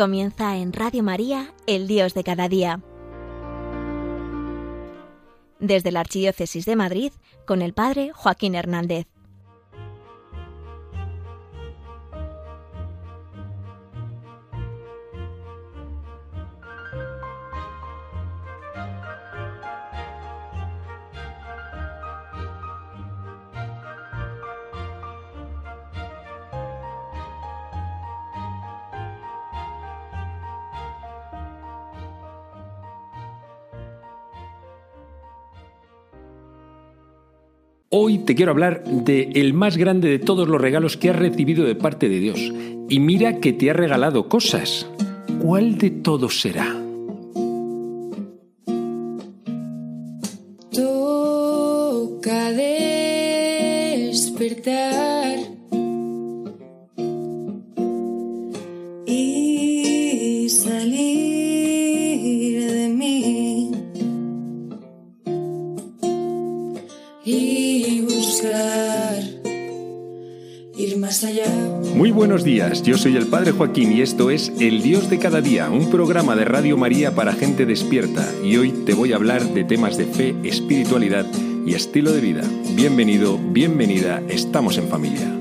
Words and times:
Comienza 0.00 0.56
en 0.56 0.72
Radio 0.72 1.02
María, 1.02 1.52
el 1.66 1.86
Dios 1.86 2.14
de 2.14 2.24
cada 2.24 2.48
día. 2.48 2.80
Desde 5.58 5.92
la 5.92 6.00
Archidiócesis 6.00 6.64
de 6.64 6.74
Madrid, 6.74 7.12
con 7.46 7.60
el 7.60 7.74
Padre 7.74 8.10
Joaquín 8.14 8.54
Hernández. 8.54 9.08
Hoy 37.92 38.18
te 38.18 38.36
quiero 38.36 38.52
hablar 38.52 38.84
de 38.84 39.32
el 39.34 39.52
más 39.52 39.76
grande 39.76 40.08
de 40.08 40.20
todos 40.20 40.46
los 40.46 40.60
regalos 40.60 40.96
que 40.96 41.10
has 41.10 41.16
recibido 41.16 41.64
de 41.64 41.74
parte 41.74 42.08
de 42.08 42.20
Dios. 42.20 42.38
Y 42.88 43.00
mira 43.00 43.40
que 43.40 43.52
te 43.52 43.68
ha 43.68 43.72
regalado 43.72 44.28
cosas. 44.28 44.88
¿Cuál 45.40 45.76
de 45.76 45.90
todos 45.90 46.40
será? 46.40 46.79
Y 67.30 68.00
buscar 68.02 69.22
ir 70.76 70.96
más 70.98 71.24
allá. 71.24 71.46
Muy 71.94 72.10
buenos 72.10 72.44
días, 72.44 72.82
yo 72.82 72.96
soy 72.96 73.16
el 73.16 73.26
Padre 73.26 73.52
Joaquín 73.52 73.92
y 73.92 74.00
esto 74.00 74.30
es 74.30 74.52
El 74.60 74.82
Dios 74.82 75.10
de 75.10 75.18
cada 75.18 75.40
día, 75.40 75.70
un 75.70 75.90
programa 75.90 76.34
de 76.34 76.44
Radio 76.44 76.76
María 76.76 77.14
para 77.14 77.32
gente 77.32 77.66
despierta. 77.66 78.26
Y 78.44 78.56
hoy 78.56 78.70
te 78.70 78.94
voy 78.94 79.12
a 79.12 79.16
hablar 79.16 79.42
de 79.42 79.64
temas 79.64 79.96
de 79.96 80.06
fe, 80.06 80.34
espiritualidad 80.42 81.26
y 81.66 81.74
estilo 81.74 82.12
de 82.12 82.20
vida. 82.20 82.42
Bienvenido, 82.74 83.38
bienvenida, 83.38 84.22
estamos 84.28 84.78
en 84.78 84.88
familia. 84.88 85.39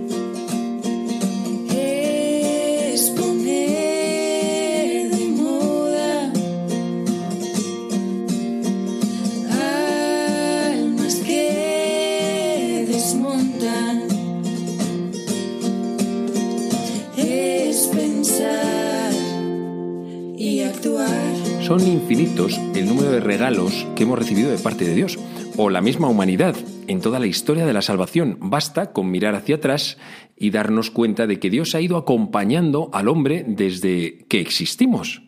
Son 21.70 21.88
infinitos 21.88 22.58
el 22.74 22.88
número 22.88 23.12
de 23.12 23.20
regalos 23.20 23.86
que 23.96 24.02
hemos 24.02 24.18
recibido 24.18 24.50
de 24.50 24.58
parte 24.58 24.86
de 24.86 24.96
Dios, 24.96 25.20
o 25.56 25.70
la 25.70 25.82
misma 25.82 26.08
humanidad, 26.08 26.56
en 26.88 27.00
toda 27.00 27.20
la 27.20 27.28
historia 27.28 27.68
de 27.68 27.74
la 27.74 27.84
salvación. 27.84 28.40
Basta 28.42 28.92
con 28.92 29.12
mirar 29.12 29.36
hacia 29.36 29.58
atrás 29.58 30.00
y 30.36 30.50
darnos 30.50 30.90
cuenta 30.90 31.28
de 31.28 31.38
que 31.38 31.52
Dios 31.52 31.76
ha 31.76 31.82
ido 31.82 31.98
acompañando 31.98 32.90
al 32.92 33.08
hombre 33.08 33.46
desde 33.48 34.26
que 34.28 34.42
existimos. 34.42 35.22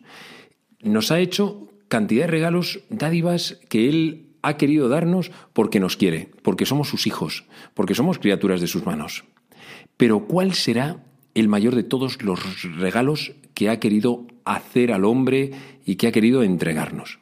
Nos 0.80 1.12
ha 1.12 1.20
hecho 1.20 1.68
cantidad 1.86 2.24
de 2.24 2.32
regalos, 2.32 2.80
dádivas 2.90 3.60
que 3.68 3.88
Él 3.88 4.26
ha 4.42 4.56
querido 4.56 4.88
darnos 4.88 5.30
porque 5.52 5.78
nos 5.78 5.96
quiere, 5.96 6.28
porque 6.42 6.66
somos 6.66 6.88
sus 6.88 7.06
hijos, 7.06 7.44
porque 7.72 7.94
somos 7.94 8.18
criaturas 8.18 8.60
de 8.60 8.66
sus 8.66 8.84
manos. 8.84 9.22
Pero 9.96 10.26
¿cuál 10.26 10.54
será 10.54 11.04
el 11.34 11.46
mayor 11.46 11.76
de 11.76 11.84
todos 11.84 12.20
los 12.20 12.40
regalos 12.78 13.32
que 13.54 13.68
ha 13.68 13.78
querido 13.78 14.26
hacer 14.44 14.92
al 14.92 15.04
hombre 15.04 15.52
y 15.84 15.96
que 15.96 16.06
ha 16.06 16.12
querido 16.12 16.42
entregarnos? 16.42 17.18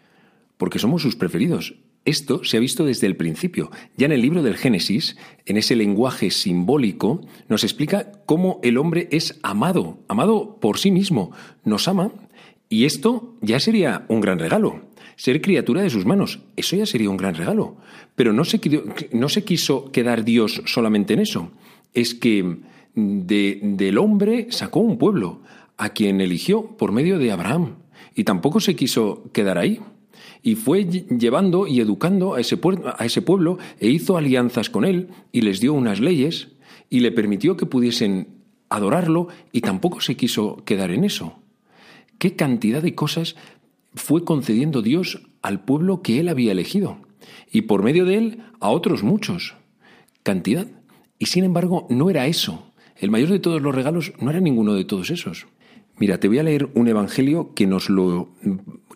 Porque 0.56 0.78
somos 0.78 1.02
sus 1.02 1.16
preferidos. 1.16 1.74
Esto 2.04 2.44
se 2.44 2.56
ha 2.56 2.60
visto 2.60 2.84
desde 2.84 3.06
el 3.06 3.16
principio. 3.16 3.70
Ya 3.96 4.06
en 4.06 4.12
el 4.12 4.22
libro 4.22 4.42
del 4.42 4.56
Génesis, 4.56 5.16
en 5.44 5.58
ese 5.58 5.76
lenguaje 5.76 6.30
simbólico, 6.30 7.20
nos 7.48 7.62
explica 7.62 8.10
cómo 8.24 8.58
el 8.62 8.78
hombre 8.78 9.08
es 9.10 9.38
amado, 9.42 9.98
amado 10.08 10.58
por 10.60 10.78
sí 10.78 10.90
mismo. 10.90 11.32
Nos 11.64 11.88
ama 11.88 12.12
y 12.70 12.84
esto 12.84 13.36
ya 13.42 13.60
sería 13.60 14.06
un 14.08 14.20
gran 14.20 14.38
regalo. 14.38 14.80
Ser 15.16 15.42
criatura 15.42 15.82
de 15.82 15.90
sus 15.90 16.06
manos, 16.06 16.40
eso 16.56 16.76
ya 16.76 16.86
sería 16.86 17.10
un 17.10 17.18
gran 17.18 17.34
regalo. 17.34 17.76
Pero 18.16 18.32
no 18.32 18.44
se, 18.44 18.60
no 19.12 19.28
se 19.28 19.44
quiso 19.44 19.92
quedar 19.92 20.24
Dios 20.24 20.62
solamente 20.64 21.12
en 21.12 21.20
eso. 21.20 21.50
Es 21.92 22.14
que 22.14 22.56
de, 22.94 23.60
del 23.62 23.98
hombre 23.98 24.46
sacó 24.50 24.80
un 24.80 24.96
pueblo, 24.96 25.42
a 25.76 25.90
quien 25.90 26.20
eligió 26.20 26.76
por 26.76 26.92
medio 26.92 27.18
de 27.18 27.32
Abraham. 27.32 27.76
Y 28.14 28.24
tampoco 28.24 28.60
se 28.60 28.76
quiso 28.76 29.24
quedar 29.32 29.58
ahí. 29.58 29.80
Y 30.42 30.54
fue 30.54 30.84
llevando 30.84 31.66
y 31.66 31.80
educando 31.80 32.34
a 32.34 32.40
ese, 32.40 32.58
a 32.98 33.04
ese 33.04 33.22
pueblo 33.22 33.58
e 33.78 33.88
hizo 33.88 34.16
alianzas 34.16 34.70
con 34.70 34.84
él 34.84 35.08
y 35.32 35.42
les 35.42 35.60
dio 35.60 35.74
unas 35.74 36.00
leyes 36.00 36.48
y 36.88 37.00
le 37.00 37.12
permitió 37.12 37.56
que 37.56 37.66
pudiesen 37.66 38.28
adorarlo 38.68 39.28
y 39.52 39.60
tampoco 39.60 40.00
se 40.00 40.16
quiso 40.16 40.62
quedar 40.64 40.90
en 40.90 41.04
eso. 41.04 41.38
¿Qué 42.18 42.36
cantidad 42.36 42.82
de 42.82 42.94
cosas 42.94 43.36
fue 43.94 44.24
concediendo 44.24 44.82
Dios 44.82 45.22
al 45.42 45.64
pueblo 45.64 46.02
que 46.02 46.20
él 46.20 46.28
había 46.28 46.52
elegido? 46.52 46.98
Y 47.50 47.62
por 47.62 47.82
medio 47.82 48.04
de 48.04 48.16
él 48.16 48.42
a 48.60 48.70
otros 48.70 49.02
muchos. 49.02 49.54
Cantidad. 50.22 50.66
Y 51.18 51.26
sin 51.26 51.44
embargo 51.44 51.86
no 51.90 52.08
era 52.10 52.26
eso. 52.26 52.70
El 52.96 53.10
mayor 53.10 53.30
de 53.30 53.40
todos 53.40 53.60
los 53.60 53.74
regalos 53.74 54.12
no 54.20 54.30
era 54.30 54.40
ninguno 54.40 54.74
de 54.74 54.84
todos 54.84 55.10
esos. 55.10 55.46
Mira, 56.00 56.18
te 56.18 56.28
voy 56.28 56.38
a 56.38 56.42
leer 56.42 56.70
un 56.74 56.88
evangelio 56.88 57.52
que 57.54 57.66
nos 57.66 57.90
lo 57.90 58.30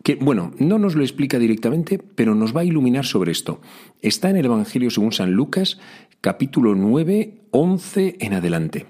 que 0.03 0.17
bueno, 0.17 0.53
no 0.59 0.79
nos 0.79 0.95
lo 0.95 1.03
explica 1.03 1.39
directamente, 1.39 1.99
pero 1.99 2.35
nos 2.35 2.57
va 2.57 2.63
a 2.63 2.65
iluminar 2.65 3.05
sobre 3.05 3.31
esto. 3.31 3.61
Está 4.01 4.31
en 4.31 4.37
el 4.37 4.47
evangelio 4.47 4.91
según 4.91 5.13
San 5.13 5.33
Lucas, 5.33 5.79
capítulo 6.23 6.75
9, 6.75 7.43
11 7.51 8.17
en 8.21 8.33
adelante. 8.33 8.87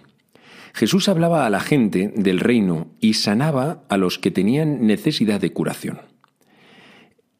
Jesús 0.75 1.09
hablaba 1.09 1.45
a 1.45 1.51
la 1.51 1.59
gente 1.59 2.13
del 2.17 2.39
reino 2.39 2.87
y 3.01 3.15
sanaba 3.15 3.83
a 3.89 3.97
los 3.97 4.21
que 4.21 4.31
tenían 4.31 4.87
necesidad 4.87 5.41
de 5.41 5.53
curación. 5.53 6.01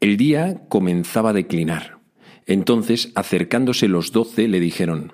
El 0.01 0.17
día 0.17 0.63
comenzaba 0.69 1.31
a 1.31 1.35
declinar. 1.35 1.99
Entonces, 2.47 3.13
acercándose 3.15 3.87
los 3.87 4.11
doce, 4.11 4.49
le 4.49 4.59
dijeron, 4.59 5.13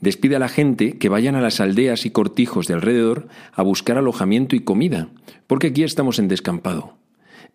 Despide 0.00 0.36
a 0.36 0.38
la 0.38 0.48
gente 0.48 0.96
que 0.98 1.08
vayan 1.08 1.34
a 1.34 1.40
las 1.40 1.60
aldeas 1.60 2.06
y 2.06 2.10
cortijos 2.10 2.66
de 2.66 2.74
alrededor 2.74 3.28
a 3.52 3.62
buscar 3.62 3.98
alojamiento 3.98 4.54
y 4.54 4.60
comida, 4.60 5.08
porque 5.46 5.68
aquí 5.68 5.82
estamos 5.82 6.18
en 6.18 6.28
descampado. 6.28 6.98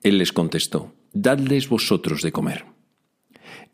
Él 0.02 0.18
les 0.18 0.34
contestó, 0.34 0.94
Dadles 1.14 1.70
vosotros 1.70 2.22
de 2.22 2.32
comer. 2.32 2.66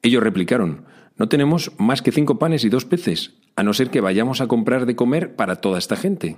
Ellos 0.02 0.22
replicaron, 0.22 0.86
No 1.18 1.30
tenemos 1.30 1.72
más 1.80 2.02
que 2.02 2.12
cinco 2.12 2.38
panes 2.38 2.64
y 2.64 2.70
dos 2.70 2.86
peces, 2.86 3.40
a 3.56 3.64
no 3.64 3.74
ser 3.74 3.90
que 3.90 4.02
vayamos 4.02 4.40
a 4.40 4.48
comprar 4.48 4.86
de 4.86 4.96
comer 4.96 5.36
para 5.36 5.56
toda 5.58 5.80
esta 5.80 5.96
gente, 5.96 6.38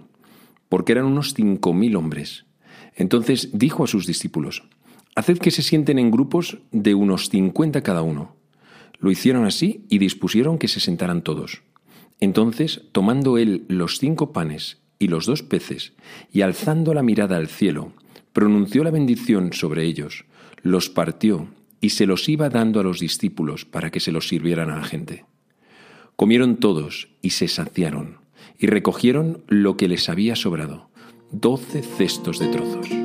porque 0.69 0.93
eran 0.93 1.05
unos 1.05 1.33
cinco 1.33 1.73
mil 1.73 1.95
hombres. 1.95 2.45
Entonces 2.95 3.49
dijo 3.53 3.83
a 3.83 3.87
sus 3.87 4.07
discípulos, 4.07 4.63
Haced 5.15 5.39
que 5.39 5.51
se 5.51 5.61
sienten 5.61 5.99
en 5.99 6.11
grupos 6.11 6.59
de 6.71 6.95
unos 6.95 7.29
cincuenta 7.29 7.81
cada 7.83 8.01
uno. 8.01 8.37
Lo 8.99 9.11
hicieron 9.11 9.45
así 9.45 9.85
y 9.89 9.97
dispusieron 9.97 10.57
que 10.57 10.69
se 10.69 10.79
sentaran 10.79 11.21
todos. 11.21 11.63
Entonces, 12.21 12.83
tomando 12.91 13.37
él 13.37 13.65
los 13.67 13.97
cinco 13.97 14.31
panes 14.31 14.77
y 14.99 15.07
los 15.07 15.25
dos 15.25 15.41
peces, 15.41 15.93
y 16.31 16.41
alzando 16.41 16.93
la 16.93 17.01
mirada 17.01 17.35
al 17.35 17.47
cielo, 17.47 17.93
pronunció 18.31 18.83
la 18.83 18.91
bendición 18.91 19.51
sobre 19.51 19.83
ellos, 19.83 20.25
los 20.61 20.89
partió 20.89 21.47
y 21.81 21.89
se 21.89 22.05
los 22.05 22.29
iba 22.29 22.49
dando 22.49 22.79
a 22.79 22.83
los 22.83 22.99
discípulos 22.99 23.65
para 23.65 23.89
que 23.89 23.99
se 23.99 24.11
los 24.11 24.27
sirvieran 24.27 24.69
a 24.69 24.77
la 24.77 24.83
gente. 24.83 25.25
Comieron 26.15 26.57
todos 26.57 27.09
y 27.23 27.31
se 27.31 27.47
saciaron, 27.47 28.19
y 28.59 28.67
recogieron 28.67 29.43
lo 29.47 29.75
que 29.75 29.87
les 29.87 30.07
había 30.07 30.35
sobrado, 30.35 30.89
doce 31.31 31.81
cestos 31.81 32.37
de 32.37 32.47
trozos. 32.49 33.00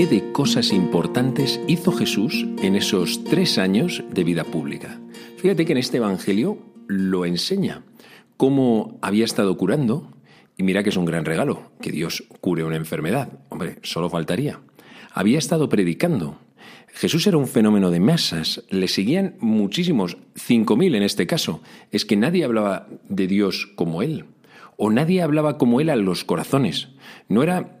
¿Qué 0.00 0.06
de 0.06 0.32
cosas 0.32 0.72
importantes 0.72 1.60
hizo 1.68 1.92
Jesús 1.92 2.46
en 2.62 2.74
esos 2.74 3.22
tres 3.22 3.58
años 3.58 4.02
de 4.10 4.24
vida 4.24 4.44
pública? 4.44 4.98
Fíjate 5.36 5.66
que 5.66 5.72
en 5.72 5.76
este 5.76 5.98
Evangelio 5.98 6.56
lo 6.86 7.26
enseña 7.26 7.82
cómo 8.38 8.98
había 9.02 9.26
estado 9.26 9.54
curando, 9.58 10.10
y 10.56 10.62
mira 10.62 10.82
que 10.82 10.88
es 10.88 10.96
un 10.96 11.04
gran 11.04 11.26
regalo, 11.26 11.72
que 11.82 11.90
Dios 11.92 12.24
cure 12.40 12.64
una 12.64 12.76
enfermedad. 12.76 13.40
Hombre, 13.50 13.76
solo 13.82 14.08
faltaría. 14.08 14.60
Había 15.12 15.36
estado 15.36 15.68
predicando. 15.68 16.38
Jesús 16.94 17.26
era 17.26 17.36
un 17.36 17.46
fenómeno 17.46 17.90
de 17.90 18.00
masas, 18.00 18.64
le 18.70 18.88
seguían 18.88 19.36
muchísimos, 19.38 20.16
cinco 20.34 20.78
mil 20.78 20.94
en 20.94 21.02
este 21.02 21.26
caso. 21.26 21.60
Es 21.90 22.06
que 22.06 22.16
nadie 22.16 22.44
hablaba 22.44 22.88
de 23.10 23.26
Dios 23.26 23.70
como 23.76 24.00
él. 24.00 24.24
o 24.82 24.90
nadie 24.90 25.20
hablaba 25.20 25.58
como 25.58 25.82
él 25.82 25.90
a 25.90 25.96
los 25.96 26.24
corazones. 26.24 26.88
No 27.28 27.42
era 27.42 27.79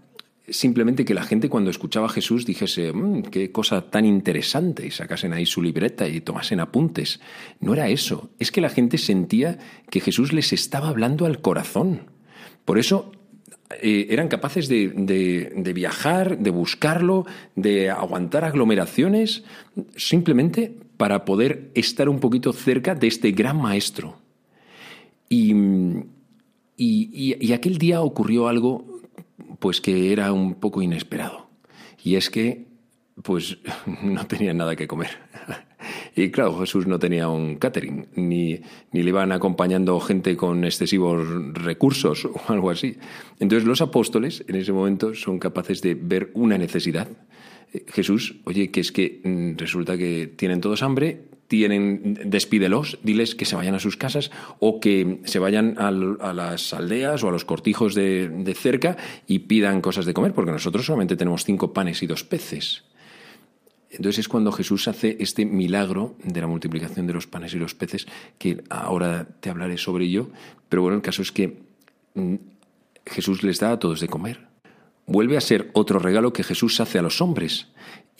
simplemente 0.50 1.04
que 1.04 1.14
la 1.14 1.22
gente 1.22 1.48
cuando 1.48 1.70
escuchaba 1.70 2.06
a 2.06 2.10
Jesús 2.10 2.44
dijese, 2.44 2.92
"Mm, 2.92 3.22
qué 3.22 3.50
cosa 3.52 3.90
tan 3.90 4.04
interesante, 4.04 4.86
y 4.86 4.90
sacasen 4.90 5.32
ahí 5.32 5.46
su 5.46 5.62
libreta 5.62 6.06
y 6.08 6.20
tomasen 6.20 6.60
apuntes. 6.60 7.20
No 7.60 7.72
era 7.74 7.88
eso, 7.88 8.30
es 8.38 8.50
que 8.52 8.60
la 8.60 8.68
gente 8.68 8.98
sentía 8.98 9.58
que 9.90 10.00
Jesús 10.00 10.32
les 10.32 10.52
estaba 10.52 10.88
hablando 10.88 11.26
al 11.26 11.40
corazón. 11.40 12.10
Por 12.64 12.78
eso 12.78 13.12
eh, 13.82 14.08
eran 14.10 14.26
capaces 14.26 14.68
de, 14.68 14.88
de- 14.88 15.72
viajar, 15.72 16.38
de 16.38 16.50
buscarlo, 16.50 17.24
de 17.54 17.88
aguantar 17.88 18.44
aglomeraciones, 18.44 19.44
simplemente 19.96 20.74
para 20.96 21.24
poder 21.24 21.70
estar 21.76 22.08
un 22.08 22.18
poquito 22.18 22.52
cerca 22.52 22.96
de 22.96 23.06
este 23.06 23.30
gran 23.30 23.56
maestro. 23.62 24.18
Y, 25.28 25.52
y- 26.76 27.10
y- 27.12 27.36
y 27.40 27.52
aquel 27.52 27.78
día 27.78 28.00
ocurrió 28.02 28.48
algo 28.48 28.89
pues 29.58 29.80
que 29.80 30.12
era 30.12 30.32
un 30.32 30.54
poco 30.54 30.82
inesperado. 30.82 31.48
Y 32.02 32.16
es 32.16 32.30
que 32.30 32.66
pues 33.22 33.58
no 34.02 34.26
tenían 34.26 34.56
nada 34.56 34.76
que 34.76 34.88
comer. 34.88 35.10
Y 36.14 36.30
claro, 36.30 36.58
Jesús 36.58 36.86
no 36.86 36.98
tenía 36.98 37.28
un 37.28 37.56
catering, 37.56 38.08
ni, 38.14 38.60
ni 38.92 39.02
le 39.02 39.08
iban 39.08 39.32
acompañando 39.32 39.98
gente 40.00 40.36
con 40.36 40.64
excesivos 40.64 41.26
recursos 41.54 42.26
o 42.26 42.40
algo 42.48 42.70
así. 42.70 42.96
Entonces 43.38 43.66
los 43.66 43.80
apóstoles 43.80 44.44
en 44.48 44.56
ese 44.56 44.72
momento 44.72 45.14
son 45.14 45.38
capaces 45.38 45.80
de 45.80 45.94
ver 45.94 46.30
una 46.34 46.58
necesidad. 46.58 47.08
Eh, 47.72 47.86
Jesús, 47.88 48.40
oye, 48.44 48.70
que 48.70 48.80
es 48.80 48.92
que 48.92 49.20
mm, 49.24 49.56
resulta 49.56 49.96
que 49.96 50.26
tienen 50.36 50.60
todos 50.60 50.82
hambre, 50.82 51.29
tienen, 51.50 52.16
despídelos, 52.26 53.00
diles 53.02 53.34
que 53.34 53.44
se 53.44 53.56
vayan 53.56 53.74
a 53.74 53.80
sus 53.80 53.96
casas 53.96 54.30
o 54.60 54.78
que 54.78 55.18
se 55.24 55.40
vayan 55.40 55.74
a, 55.78 55.90
las 55.90 56.72
aldeas 56.72 57.24
o 57.24 57.28
a 57.28 57.32
los 57.32 57.44
cortijos 57.44 57.96
de, 57.96 58.28
de 58.28 58.54
cerca 58.54 58.96
y 59.26 59.40
pidan 59.40 59.80
cosas 59.80 60.06
de 60.06 60.14
comer, 60.14 60.32
porque 60.32 60.52
nosotros 60.52 60.86
solamente 60.86 61.16
tenemos 61.16 61.44
cinco 61.44 61.72
panes 61.72 62.04
y 62.04 62.06
dos 62.06 62.22
peces. 62.22 62.84
Entonces 63.90 64.20
es 64.20 64.28
cuando 64.28 64.52
Jesús 64.52 64.86
hace 64.86 65.16
este 65.18 65.44
milagro 65.44 66.14
de 66.22 66.40
la 66.40 66.46
multiplicación 66.46 67.08
de 67.08 67.14
los 67.14 67.26
panes 67.26 67.52
y 67.52 67.58
los 67.58 67.74
peces, 67.74 68.06
que 68.38 68.62
ahora 68.70 69.26
te 69.40 69.50
hablaré 69.50 69.76
sobre 69.76 70.04
ello, 70.04 70.30
pero 70.68 70.82
bueno, 70.82 70.98
el 70.98 71.02
caso 71.02 71.20
es 71.20 71.32
que 71.32 71.58
mm, 72.14 72.36
Jesús 73.06 73.42
les 73.42 73.58
da 73.58 73.72
a 73.72 73.78
todos 73.80 73.98
de 73.98 74.06
comer. 74.06 74.46
Vuelve 75.04 75.36
a 75.36 75.40
ser 75.40 75.72
otro 75.72 75.98
regalo 75.98 76.32
que 76.32 76.44
Jesús 76.44 76.78
hace 76.78 77.00
a 77.00 77.02
los 77.02 77.20
hombres. 77.20 77.66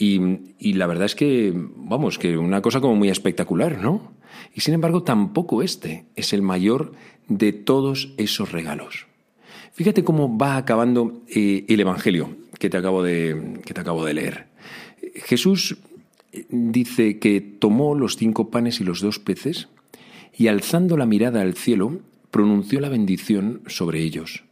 Y, 0.02 0.73
la 0.73 0.87
verdad 0.87 1.05
es 1.05 1.14
que, 1.14 1.52
vamos, 1.55 2.19
que 2.19 2.38
una 2.38 2.62
cosa 2.62 2.81
como 2.81 2.97
muy 2.97 3.11
espectacular, 3.11 3.79
¿no? 3.82 4.12
Y 4.55 4.62
sin 4.62 4.73
embargo, 4.73 5.02
tampoco 5.02 5.62
este 5.62 6.06
es 6.17 6.32
el 6.32 6.41
mayor 6.41 6.93
de 7.29 7.52
todos 7.52 8.14
esos 8.17 8.50
regalos. 8.50 9.06
Fíjate 9.75 10.02
cómo 10.02 10.38
va 10.38 10.56
acabando 10.56 11.20
eh, 11.29 11.67
el 11.69 11.81
Evangelio 11.81 12.35
que 12.58 12.70
te 12.70 12.79
acabo 12.79 13.02
de, 13.02 13.61
que 13.67 13.75
te 13.75 13.81
acabo 13.82 14.06
de 14.06 14.14
leer. 14.14 14.47
Jesús 15.17 15.76
dice 16.49 17.19
que 17.19 17.43
tomó 17.43 17.94
los 17.94 18.17
cinco 18.17 18.50
panes 18.50 18.81
y 18.81 18.85
los 18.85 19.02
dos 19.02 19.19
peces 19.19 19.69
y 20.35 20.49
alzando 20.49 20.97
la 20.97 21.05
mirada 21.05 21.43
al 21.43 21.55
cielo 21.55 22.00
pronunció 22.31 22.81
la 22.81 22.88
bendición 22.88 23.61
sobre 23.67 24.00
ellos, 24.00 24.44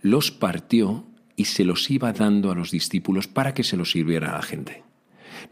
los 0.00 0.32
partió 0.32 1.04
y 1.36 1.44
se 1.44 1.64
los 1.64 1.88
iba 1.90 2.12
dando 2.12 2.50
a 2.50 2.56
los 2.56 2.72
discípulos 2.72 3.28
para 3.28 3.54
que 3.54 3.62
se 3.62 3.76
los 3.76 3.92
sirviera 3.92 4.30
a 4.30 4.38
la 4.38 4.42
gente. 4.42 4.85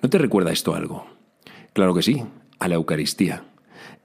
¿No 0.03 0.11
te 0.11 0.19
recuerda 0.19 0.53
esto 0.53 0.75
algo? 0.75 1.07
Claro 1.73 1.95
que 1.95 2.03
sí, 2.03 2.23
a 2.59 2.69
la 2.69 2.77
Eucaristía. 2.77 3.45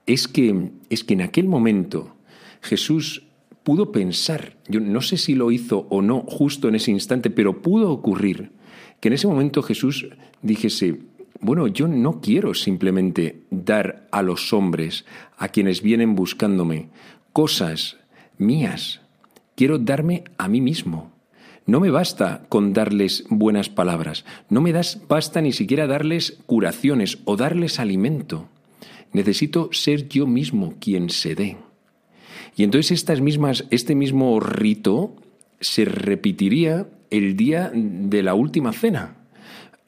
Es 0.05 0.27
que, 0.27 0.71
es 0.89 1.03
que 1.03 1.13
en 1.13 1.21
aquel 1.21 1.47
momento 1.47 2.15
Jesús 2.61 3.23
pudo 3.63 3.91
pensar, 3.91 4.57
yo 4.67 4.79
no 4.79 5.01
sé 5.01 5.17
si 5.17 5.35
lo 5.35 5.51
hizo 5.51 5.85
o 5.89 6.01
no 6.01 6.21
justo 6.21 6.67
en 6.67 6.75
ese 6.75 6.91
instante, 6.91 7.29
pero 7.29 7.61
pudo 7.61 7.91
ocurrir 7.91 8.51
que 8.99 9.09
en 9.09 9.13
ese 9.13 9.27
momento 9.27 9.61
Jesús 9.61 10.07
dijese, 10.41 10.99
bueno, 11.39 11.67
yo 11.67 11.87
no 11.87 12.19
quiero 12.21 12.53
simplemente 12.53 13.43
dar 13.49 14.07
a 14.11 14.21
los 14.21 14.51
hombres, 14.53 15.05
a 15.37 15.49
quienes 15.49 15.81
vienen 15.81 16.15
buscándome, 16.15 16.89
cosas 17.31 17.97
mías, 18.37 19.01
quiero 19.55 19.77
darme 19.77 20.23
a 20.37 20.47
mí 20.47 20.61
mismo. 20.61 21.11
No 21.69 21.80
me 21.80 21.92
basta 21.92 22.48
con 22.50 22.74
darles 22.74 23.25
buenas 23.30 23.69
palabras, 23.69 24.25
no 24.50 24.60
me 24.60 24.71
das, 24.71 25.04
basta 25.07 25.39
ni 25.39 25.51
siquiera 25.51 25.86
darles 25.86 26.39
curaciones 26.48 27.19
o 27.25 27.38
darles 27.38 27.80
alimento. 27.80 28.50
Necesito 29.13 29.69
ser 29.71 30.10
yo 30.10 30.25
mismo 30.25 30.74
quien 30.80 31.12
se 31.12 31.36
dé. 31.36 31.57
Y 32.56 32.63
entonces 32.63 32.89
estas 32.94 33.21
mismas, 33.21 33.66
este 33.69 33.94
mismo 33.94 34.39
rito 34.39 35.16
se 35.60 35.86
repetiría 35.86 36.88
el 37.12 37.36
día 37.36 37.69
de 37.71 38.24
la 38.24 38.33
última 38.33 38.74
cena. 38.74 39.18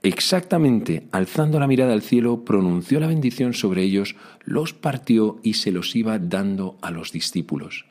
Exactamente, 0.04 1.08
alzando 1.12 1.60
la 1.60 1.66
mirada 1.66 1.94
al 1.94 2.04
cielo, 2.04 2.46
pronunció 2.46 3.00
la 3.00 3.08
bendición 3.08 3.56
sobre 3.56 3.82
ellos, 3.82 4.16
los 4.46 4.74
partió 4.74 5.40
y 5.42 5.56
se 5.56 5.72
los 5.72 5.96
iba 5.96 6.20
dando 6.20 6.78
a 6.84 6.92
los 6.92 7.12
discípulos. 7.12 7.86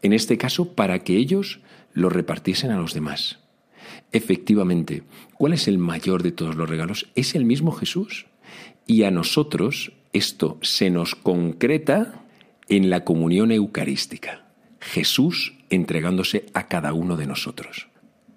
En 0.00 0.12
este 0.12 0.38
caso, 0.38 0.74
para 0.74 1.00
que 1.00 1.16
ellos 1.16 1.58
lo 1.92 2.08
repartiesen 2.08 2.70
a 2.70 2.78
los 2.78 2.94
demás. 2.94 3.38
Efectivamente, 4.12 5.02
¿cuál 5.36 5.52
es 5.52 5.68
el 5.68 5.78
mayor 5.78 6.22
de 6.22 6.32
todos 6.32 6.56
los 6.56 6.68
regalos? 6.68 7.10
Es 7.14 7.34
el 7.34 7.44
mismo 7.44 7.72
Jesús. 7.72 8.26
Y 8.86 9.04
a 9.04 9.10
nosotros 9.10 9.92
esto 10.12 10.58
se 10.62 10.90
nos 10.90 11.14
concreta 11.14 12.24
en 12.68 12.90
la 12.90 13.04
comunión 13.04 13.52
eucarística. 13.52 14.46
Jesús 14.80 15.54
entregándose 15.70 16.46
a 16.52 16.68
cada 16.68 16.92
uno 16.92 17.16
de 17.16 17.26
nosotros. 17.26 17.88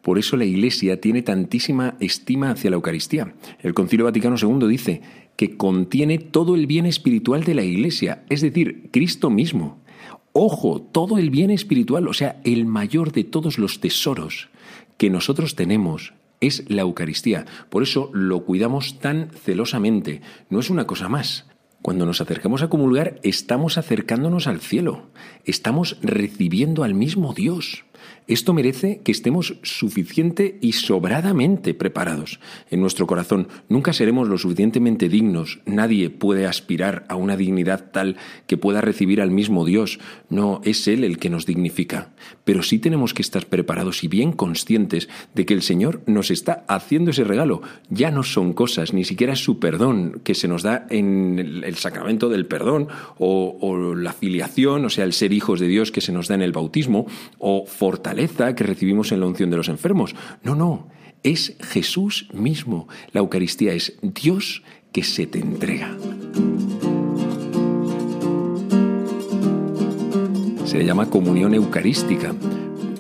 Por 0.02 0.20
eso 0.20 0.38
la 0.38 0.46
Iglesia 0.46 1.02
tiene 1.02 1.24
tantísima 1.24 1.96
estima 2.00 2.52
hacia 2.52 2.70
la 2.70 2.76
Eucaristía. 2.76 3.34
El 3.64 3.74
Concilio 3.74 4.06
Vaticano 4.06 4.36
II 4.40 4.68
dice 4.68 5.02
que 5.36 5.58
contiene 5.58 6.20
todo 6.20 6.56
el 6.56 6.68
bien 6.68 6.86
espiritual 6.86 7.44
de 7.44 7.56
la 7.56 7.64
Iglesia, 7.64 8.24
es 8.30 8.42
decir, 8.42 8.90
Cristo 8.92 9.30
mismo. 9.30 9.82
Ojo, 10.38 10.82
todo 10.82 11.18
el 11.18 11.30
bien 11.30 11.50
espiritual, 11.50 12.10
o 12.10 12.14
sea, 12.14 12.42
el 12.44 12.66
mayor 12.66 13.14
de 13.14 13.24
todos 13.24 13.58
los 13.58 13.80
tesoros 13.80 14.50
que 14.98 15.10
nosotros 15.10 15.56
tenemos 15.56 16.14
es 16.42 16.70
la 16.70 16.82
Eucaristía. 16.82 17.46
Por 17.70 17.84
eso 17.84 18.10
lo 18.12 18.44
cuidamos 18.44 19.00
tan 19.00 19.30
celosamente. 19.30 20.20
No 20.50 20.60
es 20.60 20.70
una 20.70 20.86
cosa 20.86 21.08
más. 21.08 21.48
Cuando 21.82 22.06
nos 22.06 22.20
acercamos 22.20 22.64
a 22.64 22.68
comulgar, 22.68 23.18
estamos 23.24 23.78
acercándonos 23.78 24.48
al 24.48 24.60
cielo. 24.60 25.04
Estamos 25.46 26.00
recibiendo 26.02 26.84
al 26.84 26.96
mismo 26.96 27.34
Dios. 27.34 27.86
Esto 28.28 28.54
merece 28.56 29.02
que 29.04 29.12
estemos 29.12 29.58
suficiente 29.62 30.58
y 30.60 30.72
sobradamente 30.72 31.76
preparados. 31.76 32.40
En 32.72 32.82
nuestro 32.82 33.06
corazón 33.06 33.48
nunca 33.70 33.94
seremos 33.94 34.28
lo 34.28 34.40
suficientemente 34.40 35.10
dignos. 35.10 35.60
Nadie 35.66 36.10
puede 36.10 36.48
aspirar 36.48 37.06
a 37.08 37.16
una 37.18 37.38
dignidad 37.38 37.92
tal 37.92 38.18
que 38.48 38.58
pueda 38.58 38.82
recibir 38.82 39.22
al 39.22 39.30
mismo 39.30 39.64
Dios. 39.64 40.00
No, 40.30 40.60
es 40.64 40.88
Él 40.88 41.04
el 41.04 41.20
que 41.20 41.30
nos 41.30 41.46
dignifica. 41.46 42.14
Pero 42.44 42.64
sí 42.64 42.80
tenemos 42.80 43.14
que 43.14 43.22
estar 43.22 43.46
preparados 43.46 44.04
y 44.04 44.08
bien 44.08 44.32
conscientes 44.32 45.08
de 45.36 45.46
que 45.46 45.54
el 45.54 45.62
Señor 45.62 46.02
nos 46.08 46.32
está 46.32 46.66
haciendo 46.68 47.12
ese 47.12 47.26
regalo. 47.26 47.62
Ya 47.90 48.10
no 48.10 48.24
son 48.24 48.54
cosas, 48.54 48.92
ni 48.92 49.04
siquiera 49.04 49.34
es 49.34 49.44
su 49.44 49.60
perdón 49.60 50.22
que 50.24 50.34
se 50.34 50.48
nos 50.48 50.64
da 50.64 50.88
en 50.90 51.38
el, 51.64 51.76
sacramento 51.76 52.30
del 52.30 52.48
perdón 52.48 52.88
o, 53.20 53.58
o 53.62 53.94
la 53.94 54.14
filiación, 54.14 54.86
o 54.86 54.90
sea, 54.90 55.04
el 55.04 55.14
ser 55.14 55.34
hijos 55.34 55.60
de 55.60 55.68
Dios 55.68 55.92
que 55.92 56.02
se 56.02 56.12
nos 56.12 56.28
da 56.28 56.36
en 56.36 56.42
el 56.42 56.54
bautismo, 56.54 57.06
o 57.38 57.66
fortaleza 57.96 58.54
que 58.56 58.66
recibimos 58.66 59.14
en 59.14 59.22
la 59.22 59.26
unción 59.26 59.50
de 59.50 59.56
los 59.56 59.70
enfermos. 59.70 60.16
No, 60.44 60.54
no, 60.54 60.90
es 61.24 61.56
Jesús 61.62 62.28
mismo. 62.34 62.90
La 63.14 63.22
Eucaristía 63.22 63.72
es 63.72 63.98
Dios 64.02 64.64
que 64.92 65.02
se 65.02 65.28
te 65.28 65.40
entrega. 65.40 65.96
Se 70.66 70.84
llama 70.84 71.10
comunión 71.10 71.54
eucarística. 71.54 72.36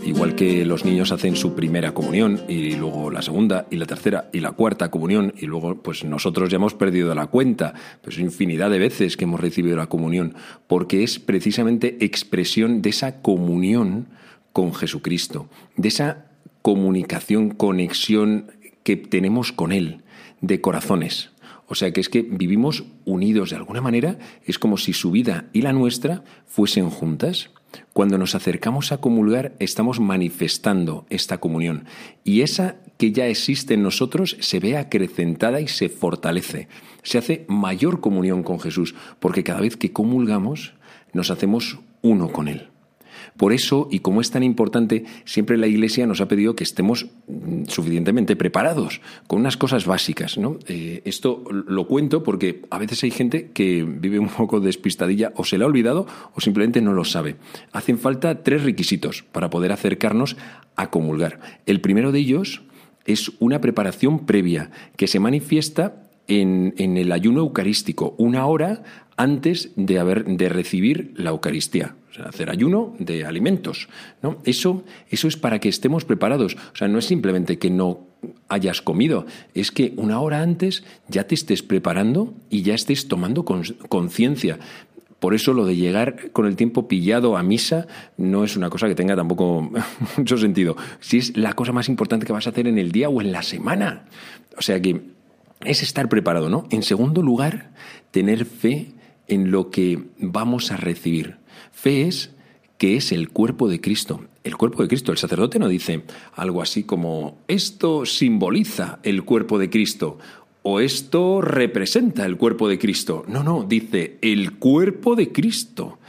Igual 0.06 0.36
que 0.36 0.64
los 0.64 0.86
niños 0.86 1.12
hacen 1.12 1.36
su 1.36 1.56
primera 1.56 1.94
comunión 1.94 2.40
y 2.48 2.76
luego 2.76 3.12
la 3.12 3.22
segunda 3.22 3.68
y 3.70 3.76
la 3.76 3.88
tercera 3.88 4.30
y 4.32 4.40
la 4.40 4.54
cuarta 4.54 4.90
comunión 4.90 5.34
y 5.36 5.46
luego 5.46 5.82
pues 5.82 6.06
nosotros 6.06 6.50
ya 6.50 6.56
hemos 6.56 6.74
perdido 6.74 7.14
la 7.16 7.28
cuenta, 7.28 7.74
pues 8.02 8.18
infinidad 8.18 8.70
de 8.70 8.80
veces 8.80 9.18
que 9.18 9.26
hemos 9.26 9.42
recibido 9.42 9.76
la 9.76 9.88
comunión, 9.88 10.36
porque 10.68 11.04
es 11.04 11.20
precisamente 11.20 11.98
expresión 12.00 12.82
de 12.82 12.92
esa 12.92 13.22
comunión 13.22 14.08
con 14.56 14.74
Jesucristo, 14.74 15.50
de 15.76 15.90
esa 15.90 16.28
comunicación, 16.62 17.50
conexión 17.50 18.54
que 18.84 18.96
tenemos 18.96 19.52
con 19.52 19.74
Él, 19.74 20.04
de 20.40 20.62
corazones. 20.62 21.32
O 21.68 21.76
sea 21.76 21.92
que 21.92 22.00
es 22.00 22.08
que 22.08 22.22
vivimos 22.22 22.86
unidos 23.04 23.50
de 23.50 23.58
alguna 23.58 23.82
manera, 23.82 24.18
es 24.46 24.58
como 24.58 24.78
si 24.78 24.94
su 24.94 25.12
vida 25.12 25.50
y 25.52 25.62
la 25.62 25.74
nuestra 25.74 26.24
fuesen 26.46 26.90
juntas. 26.90 27.50
Cuando 27.92 28.18
nos 28.18 28.34
acercamos 28.34 28.94
a 28.94 29.00
comulgar 29.00 29.58
estamos 29.60 30.00
manifestando 30.00 31.06
esta 31.10 31.40
comunión 31.40 31.84
y 32.24 32.40
esa 32.40 32.78
que 32.96 33.12
ya 33.12 33.28
existe 33.28 33.74
en 33.74 33.84
nosotros 33.84 34.38
se 34.40 34.62
ve 34.62 34.78
acrecentada 34.78 35.60
y 35.60 35.68
se 35.68 35.90
fortalece. 35.90 36.70
Se 37.04 37.18
hace 37.18 37.44
mayor 37.50 38.00
comunión 38.00 38.42
con 38.42 38.62
Jesús 38.62 38.96
porque 39.20 39.44
cada 39.44 39.60
vez 39.60 39.76
que 39.76 39.92
comulgamos 39.92 40.76
nos 41.12 41.30
hacemos 41.30 41.78
uno 42.02 42.30
con 42.30 42.48
Él. 42.48 42.70
Por 43.38 43.54
eso, 43.54 43.88
y 43.92 44.00
como 44.00 44.22
es 44.22 44.32
tan 44.32 44.44
importante, 44.44 45.06
siempre 45.26 45.58
la 45.58 45.68
Iglesia 45.68 46.06
nos 46.08 46.22
ha 46.22 46.28
pedido 46.28 46.56
que 46.56 46.64
estemos 46.64 47.08
mm, 47.28 47.66
suficientemente 47.68 48.36
preparados 48.36 49.02
con 49.28 49.40
unas 49.40 49.58
cosas 49.58 49.86
básicas. 49.86 50.38
Eh, 50.68 51.02
esto 51.06 51.44
lo 51.50 51.88
cuento 51.88 52.24
porque 52.24 52.62
a 52.70 52.78
veces 52.78 53.04
hay 53.04 53.12
gente 53.12 53.52
que 53.52 53.84
vive 53.84 54.20
un 54.20 54.30
poco 54.30 54.60
despistadilla 54.60 55.32
o 55.36 55.44
se 55.44 55.58
le 55.58 55.64
ha 55.64 55.68
olvidado 55.68 56.08
o 56.34 56.42
simplemente 56.42 56.82
no 56.82 56.94
lo 56.94 57.06
sabe. 57.06 57.36
Hacen 57.72 58.00
falta 58.00 58.44
tres 58.44 58.64
requisitos 58.64 59.24
para 59.32 59.50
poder 59.50 59.72
acercarnos 59.72 60.38
a 60.76 60.90
comulgar. 60.90 61.40
El 61.66 61.82
primero 61.82 62.12
de 62.12 62.20
ellos 62.20 62.62
es 63.06 63.32
una 63.40 63.62
preparación 63.62 64.26
previa 64.26 64.72
que 64.98 65.08
se 65.08 65.20
manifiesta 65.20 66.02
en, 66.28 66.74
en, 66.78 66.98
el 66.98 67.12
ayuno 67.12 67.42
eucarístico, 67.42 68.16
una 68.18 68.48
hora 68.48 68.84
antes 69.16 69.72
de, 69.76 70.00
haber, 70.00 70.26
de 70.26 70.50
recibir 70.50 71.14
la 71.16 71.30
Eucaristía. 71.30 71.96
Hacer 72.24 72.50
ayuno 72.50 72.96
de 73.00 73.26
alimentos. 73.26 73.90
¿no? 74.22 74.38
Eso, 74.44 74.84
eso 75.10 75.28
es 75.28 75.38
para 75.38 75.60
que 75.60 75.70
estemos 75.70 76.06
preparados. 76.06 76.56
O 76.74 76.76
sea, 76.76 76.88
no 76.88 77.00
es 77.00 77.06
simplemente 77.06 77.58
que 77.58 77.70
no 77.70 78.08
hayas 78.50 78.82
comido, 78.82 79.26
es 79.54 79.72
que 79.72 79.94
una 79.98 80.20
hora 80.20 80.42
antes 80.42 80.84
ya 81.08 81.26
te 81.28 81.36
estés 81.36 81.62
preparando 81.62 82.34
y 82.50 82.64
ya 82.64 82.74
estés 82.74 83.08
tomando 83.08 83.46
conciencia. 83.46 84.60
Por 85.20 85.34
eso 85.34 85.54
lo 85.54 85.66
de 85.66 85.76
llegar 85.76 86.32
con 86.32 86.46
el 86.46 86.56
tiempo 86.56 86.88
pillado 86.88 87.38
a 87.38 87.44
misa 87.44 87.88
no 88.18 88.44
es 88.44 88.56
una 88.58 88.70
cosa 88.70 88.88
que 88.88 88.96
tenga 88.96 89.16
tampoco 89.16 89.72
mucho 90.18 90.38
sentido. 90.38 90.76
Si 91.00 91.18
es 91.18 91.38
la 91.38 91.54
cosa 91.54 91.72
más 91.72 91.90
importante 91.90 92.26
que 92.26 92.34
vas 92.34 92.48
a 92.48 92.52
hacer 92.52 92.68
en 92.68 92.78
el 92.78 92.92
día 92.92 93.10
o 93.10 93.22
en 93.22 93.32
la 93.32 93.42
semana. 93.42 94.06
O 94.58 94.62
sea 94.62 94.82
que 94.82 95.02
es 95.62 95.82
estar 95.82 96.10
preparado, 96.10 96.50
¿no? 96.50 96.68
En 96.70 96.84
segundo 96.84 97.22
lugar, 97.22 97.72
tener 98.12 98.46
fe 98.46 98.94
en 99.28 99.52
lo 99.52 99.72
que 99.72 100.04
vamos 100.20 100.72
a 100.72 100.78
recibir. 100.78 101.38
Fe 101.86 102.08
es 102.08 102.32
que 102.80 102.98
es 102.98 103.12
el 103.12 103.30
cuerpo 103.30 103.70
de 103.70 103.80
Cristo. 103.80 104.26
El 104.44 104.58
cuerpo 104.58 104.82
de 104.82 104.88
Cristo. 104.88 105.12
El 105.12 105.20
sacerdote 105.20 105.60
no 105.60 105.68
dice 105.68 106.02
algo 106.34 106.64
así 106.64 106.82
como 106.82 107.38
esto 107.48 108.08
simboliza 108.08 108.98
el 109.04 109.24
cuerpo 109.24 109.60
de 109.60 109.70
Cristo 109.70 110.18
o 110.64 110.80
esto 110.80 111.42
representa 111.42 112.26
el 112.26 112.38
cuerpo 112.38 112.68
de 112.68 112.80
Cristo. 112.80 113.24
No, 113.28 113.44
no, 113.44 113.66
dice 113.66 114.18
el 114.22 114.54
cuerpo 114.54 115.16
de 115.16 115.32
Cristo. 115.32 116.00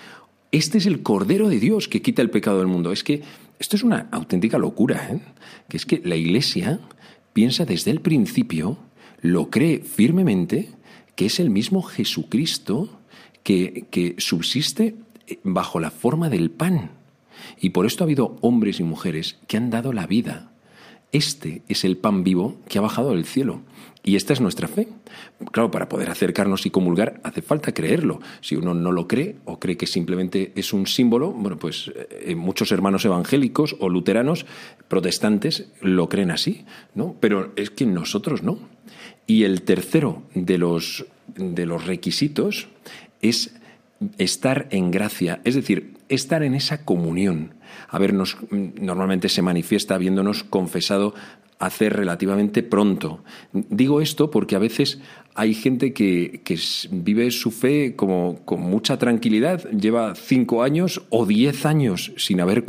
Este 0.50 0.78
es 0.78 0.86
el 0.86 1.02
Cordero 1.02 1.50
de 1.50 1.60
Dios 1.60 1.88
que 1.88 2.00
quita 2.00 2.22
el 2.22 2.30
pecado 2.30 2.56
del 2.56 2.68
mundo. 2.68 2.90
Es 2.90 3.04
que 3.04 3.20
esto 3.58 3.76
es 3.76 3.82
una 3.82 4.08
auténtica 4.12 4.56
locura, 4.56 5.10
¿eh? 5.12 5.20
que 5.68 5.76
es 5.76 5.84
que 5.84 6.00
la 6.02 6.16
Iglesia 6.16 6.80
piensa 7.34 7.66
desde 7.66 7.90
el 7.90 8.00
principio, 8.00 8.78
lo 9.20 9.50
cree 9.50 9.80
firmemente, 9.80 10.70
que 11.16 11.26
es 11.26 11.38
el 11.38 11.50
mismo 11.50 11.82
Jesucristo 11.82 12.96
que, 13.46 14.16
subsiste 14.18 14.96
bajo 15.42 15.80
la 15.80 15.90
forma 15.90 16.28
del 16.28 16.50
pan. 16.50 16.90
Y 17.60 17.70
por 17.70 17.86
esto 17.86 18.04
ha 18.04 18.06
habido 18.06 18.36
hombres 18.40 18.80
y 18.80 18.84
mujeres 18.84 19.38
que 19.46 19.56
han 19.56 19.70
dado 19.70 19.92
la 19.92 20.06
vida. 20.06 20.52
Este 21.12 21.62
es 21.68 21.84
el 21.84 21.96
pan 21.96 22.24
vivo 22.24 22.56
que 22.68 22.78
ha 22.78 22.82
bajado 22.82 23.10
del 23.10 23.24
cielo. 23.24 23.60
Y 24.02 24.14
esta 24.14 24.32
es 24.32 24.40
nuestra 24.40 24.68
fe. 24.68 24.88
Claro, 25.50 25.70
para 25.70 25.88
poder 25.88 26.10
acercarnos 26.10 26.64
y 26.64 26.70
comulgar 26.70 27.20
hace 27.24 27.42
falta 27.42 27.72
creerlo. 27.72 28.20
Si 28.40 28.54
uno 28.54 28.72
no 28.72 28.92
lo 28.92 29.08
cree 29.08 29.36
o 29.44 29.58
cree 29.58 29.76
que 29.76 29.88
simplemente 29.88 30.52
es 30.54 30.72
un 30.72 30.86
símbolo, 30.86 31.32
bueno, 31.32 31.58
pues 31.58 31.90
eh, 31.96 32.36
muchos 32.36 32.70
hermanos 32.70 33.04
evangélicos 33.04 33.76
o 33.80 33.88
luteranos, 33.88 34.46
protestantes, 34.86 35.70
lo 35.80 36.08
creen 36.08 36.30
así, 36.30 36.64
¿no? 36.94 37.16
Pero 37.18 37.52
es 37.56 37.70
que 37.70 37.84
nosotros 37.84 38.44
no. 38.44 38.58
Y 39.26 39.42
el 39.42 39.62
tercero 39.62 40.22
de 40.34 40.58
los, 40.58 41.06
de 41.34 41.66
los 41.66 41.86
requisitos 41.86 42.68
es 43.22 43.56
estar 44.18 44.66
en 44.70 44.90
gracia, 44.90 45.40
es 45.44 45.54
decir, 45.54 45.94
estar 46.08 46.42
en 46.42 46.54
esa 46.54 46.84
comunión. 46.84 47.54
Habernos, 47.88 48.36
normalmente 48.50 49.28
se 49.28 49.42
manifiesta 49.42 49.94
habiéndonos 49.94 50.44
confesado 50.44 51.14
hacer 51.58 51.94
relativamente 51.94 52.62
pronto. 52.62 53.24
Digo 53.52 54.00
esto 54.00 54.30
porque 54.30 54.56
a 54.56 54.58
veces 54.58 55.00
hay 55.34 55.54
gente 55.54 55.92
que, 55.92 56.42
vive 56.90 57.30
su 57.30 57.50
fe 57.50 57.94
como 57.96 58.40
con 58.44 58.60
mucha 58.60 58.98
tranquilidad, 58.98 59.68
lleva 59.70 60.14
cinco 60.14 60.62
años 60.62 61.02
o 61.10 61.26
diez 61.26 61.66
años 61.66 62.12
sin, 62.16 62.40
haber 62.40 62.64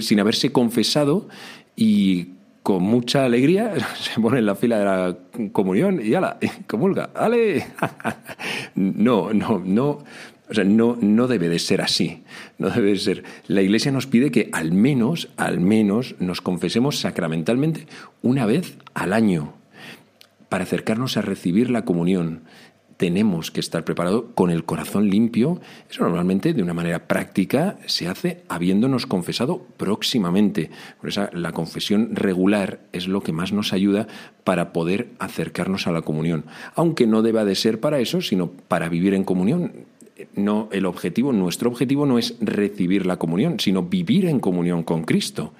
sin 0.00 0.20
haberse 0.20 0.52
confesado 0.52 1.28
y 1.76 2.28
con 2.62 2.82
mucha 2.82 3.24
alegría 3.24 3.74
se 3.96 4.20
pone 4.20 4.38
en 4.38 4.46
la 4.46 4.54
fila 4.54 4.78
de 4.78 4.84
la 4.84 5.16
comunión 5.52 6.00
y 6.04 6.14
ala, 6.14 6.38
comulga, 6.66 7.10
¡ale! 7.14 7.66
no, 8.74 9.32
no, 9.32 9.58
no. 9.64 9.98
O 10.50 10.54
sea, 10.54 10.64
no, 10.64 10.98
no 11.00 11.28
debe 11.28 11.48
de 11.48 11.58
ser 11.58 11.80
así. 11.80 12.24
No 12.58 12.70
debe 12.70 12.90
de 12.90 12.98
ser. 12.98 13.24
La 13.46 13.62
Iglesia 13.62 13.92
nos 13.92 14.06
pide 14.06 14.30
que 14.30 14.50
al 14.52 14.72
menos, 14.72 15.28
al 15.36 15.60
menos, 15.60 16.16
nos 16.18 16.40
confesemos 16.40 16.98
sacramentalmente 16.98 17.86
una 18.22 18.46
vez 18.46 18.76
al 18.94 19.12
año 19.12 19.54
para 20.48 20.64
acercarnos 20.64 21.16
a 21.16 21.22
recibir 21.22 21.70
la 21.70 21.84
comunión 21.84 22.42
tenemos 23.00 23.50
que 23.50 23.60
estar 23.60 23.82
preparados 23.82 24.24
con 24.34 24.50
el 24.50 24.66
corazón 24.66 25.08
limpio. 25.08 25.58
Eso 25.88 26.02
normalmente 26.02 26.52
de 26.52 26.62
una 26.62 26.74
manera 26.74 27.08
práctica 27.08 27.78
se 27.86 28.08
hace 28.08 28.42
habiéndonos 28.50 29.06
confesado 29.06 29.62
próximamente. 29.78 30.68
Por 31.00 31.08
eso 31.08 31.26
la 31.32 31.52
confesión 31.52 32.14
regular 32.14 32.80
es 32.92 33.08
lo 33.08 33.22
que 33.22 33.32
más 33.32 33.54
nos 33.54 33.72
ayuda 33.72 34.06
para 34.44 34.74
poder 34.74 35.12
acercarnos 35.18 35.86
a 35.86 35.92
la 35.92 36.02
comunión. 36.02 36.44
Aunque 36.74 37.06
no 37.06 37.22
deba 37.22 37.46
de 37.46 37.54
ser 37.54 37.80
para 37.80 38.00
eso, 38.00 38.20
sino 38.20 38.50
para 38.50 38.90
vivir 38.90 39.14
en 39.14 39.24
comunión. 39.24 39.86
No, 40.34 40.68
el 40.72 40.86
objetivo, 40.86 41.32
nuestro 41.32 41.70
objetivo 41.70 42.06
no 42.06 42.18
es 42.18 42.36
recibir 42.40 43.06
la 43.06 43.18
comunión, 43.18 43.60
sino 43.60 43.82
vivir 43.82 44.26
en 44.26 44.40
comunión 44.40 44.82
con 44.82 45.04
Cristo. 45.04 45.52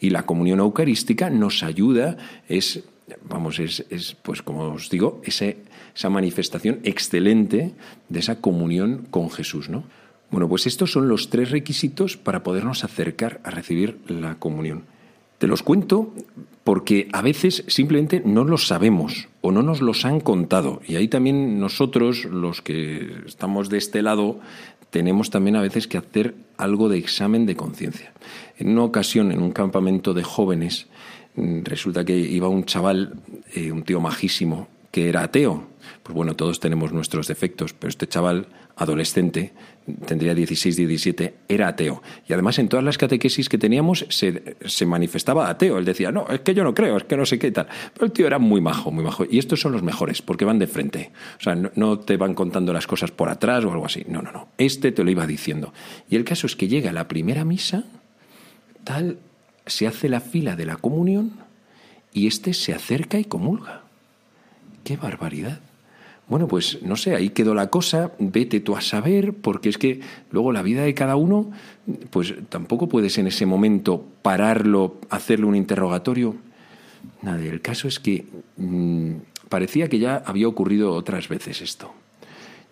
Y 0.00 0.10
la 0.10 0.24
comunión 0.24 0.60
eucarística 0.60 1.30
nos 1.30 1.62
ayuda, 1.62 2.16
es 2.48 2.84
vamos, 3.28 3.58
es, 3.58 3.84
es, 3.90 4.14
pues 4.14 4.42
como 4.42 4.64
os 4.64 4.90
digo, 4.90 5.20
esa 5.24 6.10
manifestación 6.10 6.80
excelente 6.82 7.72
de 8.08 8.18
esa 8.18 8.40
comunión 8.40 9.06
con 9.10 9.30
Jesús, 9.30 9.68
¿no? 9.68 9.84
Bueno, 10.30 10.48
pues 10.48 10.66
estos 10.66 10.90
son 10.90 11.08
los 11.08 11.30
tres 11.30 11.50
requisitos 11.50 12.16
para 12.16 12.42
podernos 12.42 12.82
acercar 12.82 13.40
a 13.44 13.50
recibir 13.50 13.98
la 14.08 14.36
comunión. 14.36 14.84
Te 15.38 15.46
los 15.46 15.62
cuento 15.62 16.12
porque 16.64 17.08
a 17.12 17.22
veces 17.22 17.64
simplemente 17.68 18.22
no 18.24 18.44
los 18.44 18.66
sabemos 18.66 19.28
o 19.40 19.52
no 19.52 19.62
nos 19.62 19.80
los 19.80 20.04
han 20.04 20.20
contado. 20.20 20.80
Y 20.86 20.96
ahí 20.96 21.06
también 21.06 21.60
nosotros, 21.60 22.24
los 22.24 22.60
que 22.60 23.22
estamos 23.26 23.68
de 23.68 23.78
este 23.78 24.02
lado, 24.02 24.40
tenemos 24.90 25.30
también 25.30 25.56
a 25.56 25.62
veces 25.62 25.86
que 25.86 25.98
hacer 25.98 26.34
algo 26.56 26.88
de 26.88 26.98
examen 26.98 27.46
de 27.46 27.54
conciencia. 27.54 28.12
En 28.58 28.70
una 28.70 28.82
ocasión, 28.82 29.30
en 29.30 29.42
un 29.42 29.52
campamento 29.52 30.14
de 30.14 30.24
jóvenes, 30.24 30.88
resulta 31.36 32.04
que 32.04 32.16
iba 32.16 32.48
un 32.48 32.64
chaval, 32.64 33.14
eh, 33.54 33.70
un 33.70 33.82
tío 33.82 34.00
majísimo, 34.00 34.68
que 34.90 35.08
era 35.08 35.22
ateo. 35.22 35.64
Pues 36.02 36.14
bueno, 36.14 36.34
todos 36.34 36.60
tenemos 36.60 36.92
nuestros 36.92 37.28
defectos, 37.28 37.74
pero 37.74 37.90
este 37.90 38.08
chaval, 38.08 38.48
adolescente, 38.76 39.52
tendría 40.06 40.34
16, 40.34 40.76
17, 40.76 41.34
era 41.48 41.68
ateo. 41.68 42.02
Y 42.28 42.32
además 42.34 42.58
en 42.58 42.68
todas 42.68 42.84
las 42.84 42.98
catequesis 42.98 43.48
que 43.48 43.56
teníamos 43.56 44.04
se, 44.10 44.56
se, 44.66 44.86
manifestaba 44.86 45.48
ateo. 45.48 45.78
Él 45.78 45.84
decía, 45.84 46.12
no, 46.12 46.26
es 46.28 46.40
que 46.40 46.54
yo 46.54 46.62
no 46.62 46.74
creo, 46.74 46.98
es 46.98 47.04
que 47.04 47.16
no 47.16 47.24
sé 47.24 47.38
qué 47.38 47.50
tal. 47.50 47.68
Pero 47.94 48.06
el 48.06 48.12
tío 48.12 48.26
era 48.26 48.38
muy 48.38 48.60
majo, 48.60 48.90
muy 48.90 49.02
majo. 49.02 49.24
Y 49.28 49.38
estos 49.38 49.60
son 49.60 49.72
los 49.72 49.82
mejores, 49.82 50.20
porque 50.20 50.44
van 50.44 50.58
de 50.58 50.66
frente. 50.66 51.10
O 51.38 51.42
sea, 51.42 51.54
no, 51.54 51.70
no 51.74 51.98
te 51.98 52.18
van 52.18 52.34
contando 52.34 52.72
las 52.74 52.86
cosas 52.86 53.10
por 53.10 53.30
atrás 53.30 53.64
o 53.64 53.72
algo 53.72 53.86
así. 53.86 54.04
No, 54.08 54.20
no, 54.20 54.30
no. 54.30 54.48
Este 54.58 54.92
te 54.92 55.02
lo 55.02 55.10
iba 55.10 55.26
diciendo. 55.26 55.72
Y 56.10 56.16
el 56.16 56.24
caso 56.24 56.46
es 56.46 56.54
que 56.54 56.68
llega 56.68 56.92
la 56.92 57.08
primera 57.08 57.44
misa, 57.44 57.84
tal, 58.84 59.18
se 59.64 59.86
hace 59.86 60.10
la 60.10 60.20
fila 60.20 60.54
de 60.54 60.66
la 60.66 60.76
comunión 60.76 61.32
y 62.12 62.26
éste 62.26 62.52
se 62.52 62.74
acerca 62.74 63.18
y 63.18 63.24
comulga. 63.24 63.82
¡Qué 64.84 64.96
barbaridad! 64.96 65.60
Bueno, 66.28 66.48
pues 66.48 66.82
no 66.82 66.96
sé, 66.96 67.14
ahí 67.14 67.28
quedó 67.28 67.54
la 67.54 67.68
cosa, 67.70 68.10
vete 68.18 68.58
tú 68.58 68.76
a 68.76 68.80
saber, 68.80 69.32
porque 69.32 69.68
es 69.68 69.78
que 69.78 70.00
luego 70.32 70.50
la 70.50 70.62
vida 70.62 70.82
de 70.82 70.92
cada 70.92 71.14
uno, 71.14 71.52
pues 72.10 72.34
tampoco 72.48 72.88
puedes 72.88 73.16
en 73.18 73.28
ese 73.28 73.46
momento 73.46 74.04
pararlo, 74.22 74.96
hacerle 75.08 75.46
un 75.46 75.54
interrogatorio. 75.54 76.34
Nada, 77.22 77.40
el 77.44 77.60
caso 77.60 77.86
es 77.86 78.00
que 78.00 78.24
mmm, 78.56 79.12
parecía 79.48 79.88
que 79.88 80.00
ya 80.00 80.22
había 80.26 80.48
ocurrido 80.48 80.92
otras 80.92 81.28
veces 81.28 81.62
esto. 81.62 81.92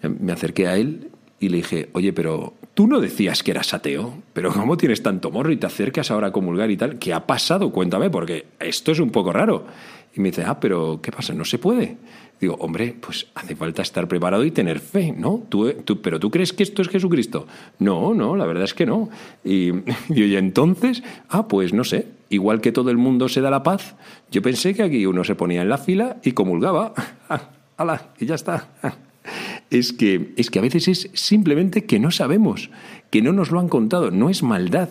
Me 0.03 0.33
acerqué 0.33 0.67
a 0.67 0.77
él 0.77 1.11
y 1.39 1.49
le 1.49 1.59
dije, 1.59 1.91
oye, 1.93 2.13
pero 2.13 2.55
tú 2.75 2.87
no 2.89 3.01
decías 3.01 3.43
que 3.43 3.53
eras 3.53 3.73
ateo, 3.73 4.15
pero 4.33 4.53
¿cómo 4.53 4.77
tienes 4.77 5.03
tanto 5.03 5.31
morro 5.31 5.53
y 5.53 5.57
te 5.57 5.67
acercas 5.67 6.11
ahora 6.11 6.29
a 6.29 6.33
comulgar 6.33 6.71
y 6.71 6.77
tal? 6.77 6.99
¿Qué 6.99 7.13
ha 7.13 7.27
pasado? 7.27 7.71
Cuéntame, 7.71 8.11
porque 8.11 8.47
esto 8.59 8.93
es 8.93 8.99
un 8.99 9.11
poco 9.11 9.33
raro. 9.33 9.67
Y 10.15 10.21
me 10.21 10.31
dice, 10.31 10.45
ah, 10.47 10.59
pero 10.61 11.01
¿qué 11.03 11.11
pasa? 11.11 11.35
¿No 11.35 11.45
se 11.45 11.59
puede? 11.59 11.97
Digo, 12.41 12.57
hombre, 12.61 12.95
pues 13.01 13.27
hace 13.35 13.57
falta 13.57 13.83
estar 13.83 14.07
preparado 14.07 14.45
y 14.45 14.51
tener 14.51 14.79
fe, 14.79 15.13
¿no? 15.13 15.43
¿Tú, 15.49 15.73
tú, 15.85 16.01
pero 16.03 16.21
tú 16.21 16.31
crees 16.31 16.53
que 16.53 16.63
esto 16.63 16.83
es 16.83 16.89
Jesucristo? 16.89 17.47
No, 17.79 18.15
no, 18.15 18.37
la 18.37 18.47
verdad 18.47 18.65
es 18.65 18.75
que 18.75 18.87
no. 18.87 19.09
Y, 19.45 19.71
y 20.09 20.37
entonces, 20.37 21.03
ah, 21.29 21.49
pues 21.49 21.73
no 21.73 21.85
sé, 21.85 22.07
igual 22.29 22.61
que 22.61 22.73
todo 22.73 22.91
el 22.91 22.97
mundo 22.97 23.29
se 23.29 23.41
da 23.41 23.51
la 23.51 23.63
paz, 23.63 23.97
yo 24.31 24.43
pensé 24.43 24.75
que 24.75 24.83
aquí 24.83 25.07
uno 25.07 25.25
se 25.25 25.35
ponía 25.35 25.63
en 25.63 25.69
la 25.69 25.79
fila 25.79 26.19
y 26.23 26.33
comulgaba. 26.33 26.93
¡Hala! 27.77 28.13
Y 28.19 28.27
ya 28.27 28.35
está. 28.35 28.69
es 29.71 29.93
que, 29.93 30.35
es 30.37 30.51
que 30.51 30.59
a 30.59 30.63
veces 30.63 30.89
es 30.89 31.11
simplemente 31.15 31.85
que 31.85 31.99
no 31.99 32.11
sabemos, 32.11 32.71
que 33.11 33.23
no 33.23 33.33
nos 33.33 33.51
lo 33.51 33.61
han 33.61 33.69
contado, 33.69 34.11
no 34.11 34.31
es 34.31 34.43
maldad. 34.43 34.89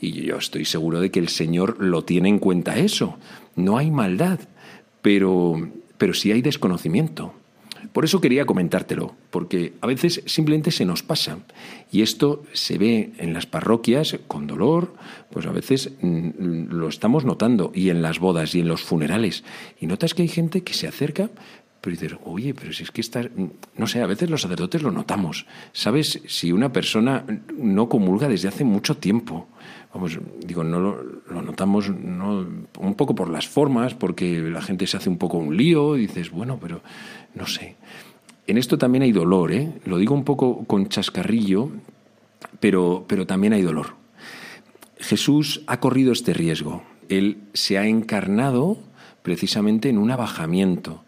Y 0.00 0.22
yo 0.22 0.36
estoy 0.36 0.64
seguro 0.64 1.00
de 1.00 1.10
que 1.10 1.20
el 1.20 1.28
Señor 1.28 1.76
lo 1.80 2.04
tiene 2.04 2.28
en 2.28 2.38
cuenta 2.38 2.78
eso. 2.78 3.18
No 3.56 3.78
hay 3.78 3.90
maldad, 3.90 4.40
pero, 5.02 5.68
pero 5.98 6.14
sí 6.14 6.32
hay 6.32 6.42
desconocimiento. 6.42 7.34
Por 7.92 8.04
eso 8.04 8.20
quería 8.20 8.46
comentártelo, 8.46 9.14
porque 9.30 9.74
a 9.80 9.86
veces 9.86 10.22
simplemente 10.26 10.70
se 10.70 10.84
nos 10.84 11.02
pasa. 11.02 11.38
Y 11.90 12.02
esto 12.02 12.44
se 12.52 12.78
ve 12.78 13.12
en 13.18 13.34
las 13.34 13.46
parroquias 13.46 14.16
con 14.28 14.46
dolor, 14.46 14.94
pues 15.30 15.46
a 15.46 15.52
veces 15.52 15.90
mm, 16.00 16.70
lo 16.70 16.88
estamos 16.88 17.24
notando, 17.24 17.72
y 17.74 17.90
en 17.90 18.00
las 18.00 18.18
bodas 18.18 18.54
y 18.54 18.60
en 18.60 18.68
los 18.68 18.82
funerales. 18.82 19.44
Y 19.80 19.86
notas 19.86 20.14
que 20.14 20.22
hay 20.22 20.28
gente 20.28 20.62
que 20.62 20.74
se 20.74 20.86
acerca, 20.86 21.28
pero 21.80 21.96
dices, 21.96 22.18
oye, 22.24 22.54
pero 22.54 22.72
si 22.72 22.84
es 22.84 22.92
que 22.92 23.00
está, 23.00 23.28
no 23.76 23.86
sé, 23.88 24.00
a 24.00 24.06
veces 24.06 24.30
los 24.30 24.42
sacerdotes 24.42 24.82
lo 24.82 24.92
notamos. 24.92 25.46
¿Sabes 25.72 26.22
si 26.28 26.52
una 26.52 26.72
persona 26.72 27.24
no 27.58 27.88
comulga 27.88 28.28
desde 28.28 28.46
hace 28.46 28.62
mucho 28.62 28.96
tiempo? 28.96 29.48
Digo, 30.46 30.64
no 30.64 30.80
lo, 30.80 31.42
notamos 31.42 31.90
no, 31.90 32.46
un 32.78 32.94
poco 32.94 33.14
por 33.14 33.28
las 33.28 33.46
formas, 33.46 33.94
porque 33.94 34.38
la 34.40 34.62
gente 34.62 34.86
se 34.86 34.96
hace 34.96 35.10
un 35.10 35.18
poco 35.18 35.36
un 35.36 35.56
lío, 35.56 35.96
y 35.96 36.02
dices, 36.02 36.30
bueno, 36.30 36.58
pero 36.60 36.80
no 37.34 37.46
sé. 37.46 37.76
En 38.46 38.58
esto 38.58 38.78
también 38.78 39.02
hay 39.02 39.12
dolor, 39.12 39.52
¿eh? 39.52 39.72
Lo 39.84 39.98
digo 39.98 40.14
un 40.14 40.24
poco 40.24 40.64
con 40.64 40.88
chascarrillo, 40.88 41.70
pero, 42.58 43.04
pero 43.06 43.26
también 43.26 43.52
hay 43.52 43.62
dolor. 43.62 43.94
Jesús 44.98 45.62
ha 45.66 45.80
corrido 45.80 46.12
este 46.12 46.32
riesgo. 46.32 46.82
Él 47.08 47.38
se 47.52 47.76
ha 47.78 47.86
encarnado 47.86 48.78
precisamente 49.22 49.88
en 49.88 49.98
un 49.98 50.10
abajamiento 50.10 51.04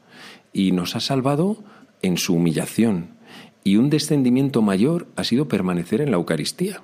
y 0.52 0.72
nos 0.72 0.96
ha 0.96 1.00
salvado 1.00 1.62
en 2.02 2.18
su 2.18 2.34
humillación. 2.34 3.14
Y 3.64 3.76
un 3.76 3.88
descendimiento 3.88 4.62
mayor 4.62 5.08
ha 5.16 5.24
sido 5.24 5.48
permanecer 5.48 6.00
en 6.00 6.10
la 6.10 6.16
Eucaristía. 6.16 6.82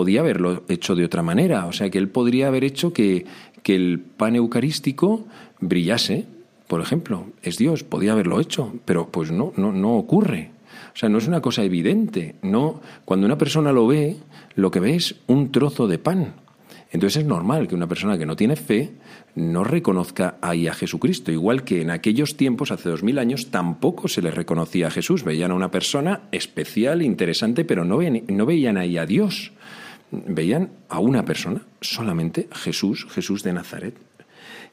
Podía 0.00 0.20
haberlo 0.20 0.62
hecho 0.70 0.94
de 0.94 1.04
otra 1.04 1.22
manera, 1.22 1.66
o 1.66 1.74
sea 1.74 1.90
que 1.90 1.98
él 1.98 2.08
podría 2.08 2.46
haber 2.46 2.64
hecho 2.64 2.94
que, 2.94 3.26
que 3.62 3.74
el 3.74 4.00
pan 4.00 4.34
eucarístico 4.34 5.26
brillase, 5.60 6.24
por 6.68 6.80
ejemplo, 6.80 7.26
es 7.42 7.58
Dios, 7.58 7.84
podía 7.84 8.12
haberlo 8.12 8.40
hecho, 8.40 8.72
pero 8.86 9.10
pues 9.10 9.30
no, 9.30 9.52
no, 9.58 9.72
no 9.72 9.96
ocurre. 9.96 10.52
O 10.94 10.96
sea, 10.96 11.10
no 11.10 11.18
es 11.18 11.28
una 11.28 11.42
cosa 11.42 11.64
evidente. 11.64 12.36
No, 12.40 12.80
cuando 13.04 13.26
una 13.26 13.36
persona 13.36 13.72
lo 13.72 13.86
ve, 13.86 14.16
lo 14.54 14.70
que 14.70 14.80
ve 14.80 14.94
es 14.94 15.16
un 15.26 15.52
trozo 15.52 15.86
de 15.86 15.98
pan. 15.98 16.32
Entonces 16.92 17.22
es 17.22 17.28
normal 17.28 17.68
que 17.68 17.74
una 17.74 17.86
persona 17.86 18.16
que 18.16 18.24
no 18.24 18.36
tiene 18.36 18.56
fe 18.56 18.92
no 19.34 19.64
reconozca 19.64 20.38
ahí 20.40 20.66
a 20.66 20.72
Jesucristo, 20.72 21.30
igual 21.30 21.62
que 21.62 21.82
en 21.82 21.90
aquellos 21.90 22.38
tiempos, 22.38 22.72
hace 22.72 22.88
dos 22.88 23.02
mil 23.02 23.18
años, 23.18 23.50
tampoco 23.50 24.08
se 24.08 24.22
le 24.22 24.30
reconocía 24.30 24.86
a 24.86 24.90
Jesús. 24.90 25.24
Veían 25.24 25.50
a 25.50 25.56
una 25.56 25.70
persona 25.70 26.22
especial, 26.32 27.02
interesante, 27.02 27.66
pero 27.66 27.84
no, 27.84 27.98
no 28.28 28.46
veían 28.46 28.78
ahí 28.78 28.96
a 28.96 29.04
Dios. 29.04 29.52
Veían 30.10 30.70
a 30.88 30.98
una 30.98 31.24
persona, 31.24 31.62
solamente 31.80 32.48
Jesús, 32.52 33.06
Jesús 33.10 33.42
de 33.42 33.52
Nazaret 33.52 33.94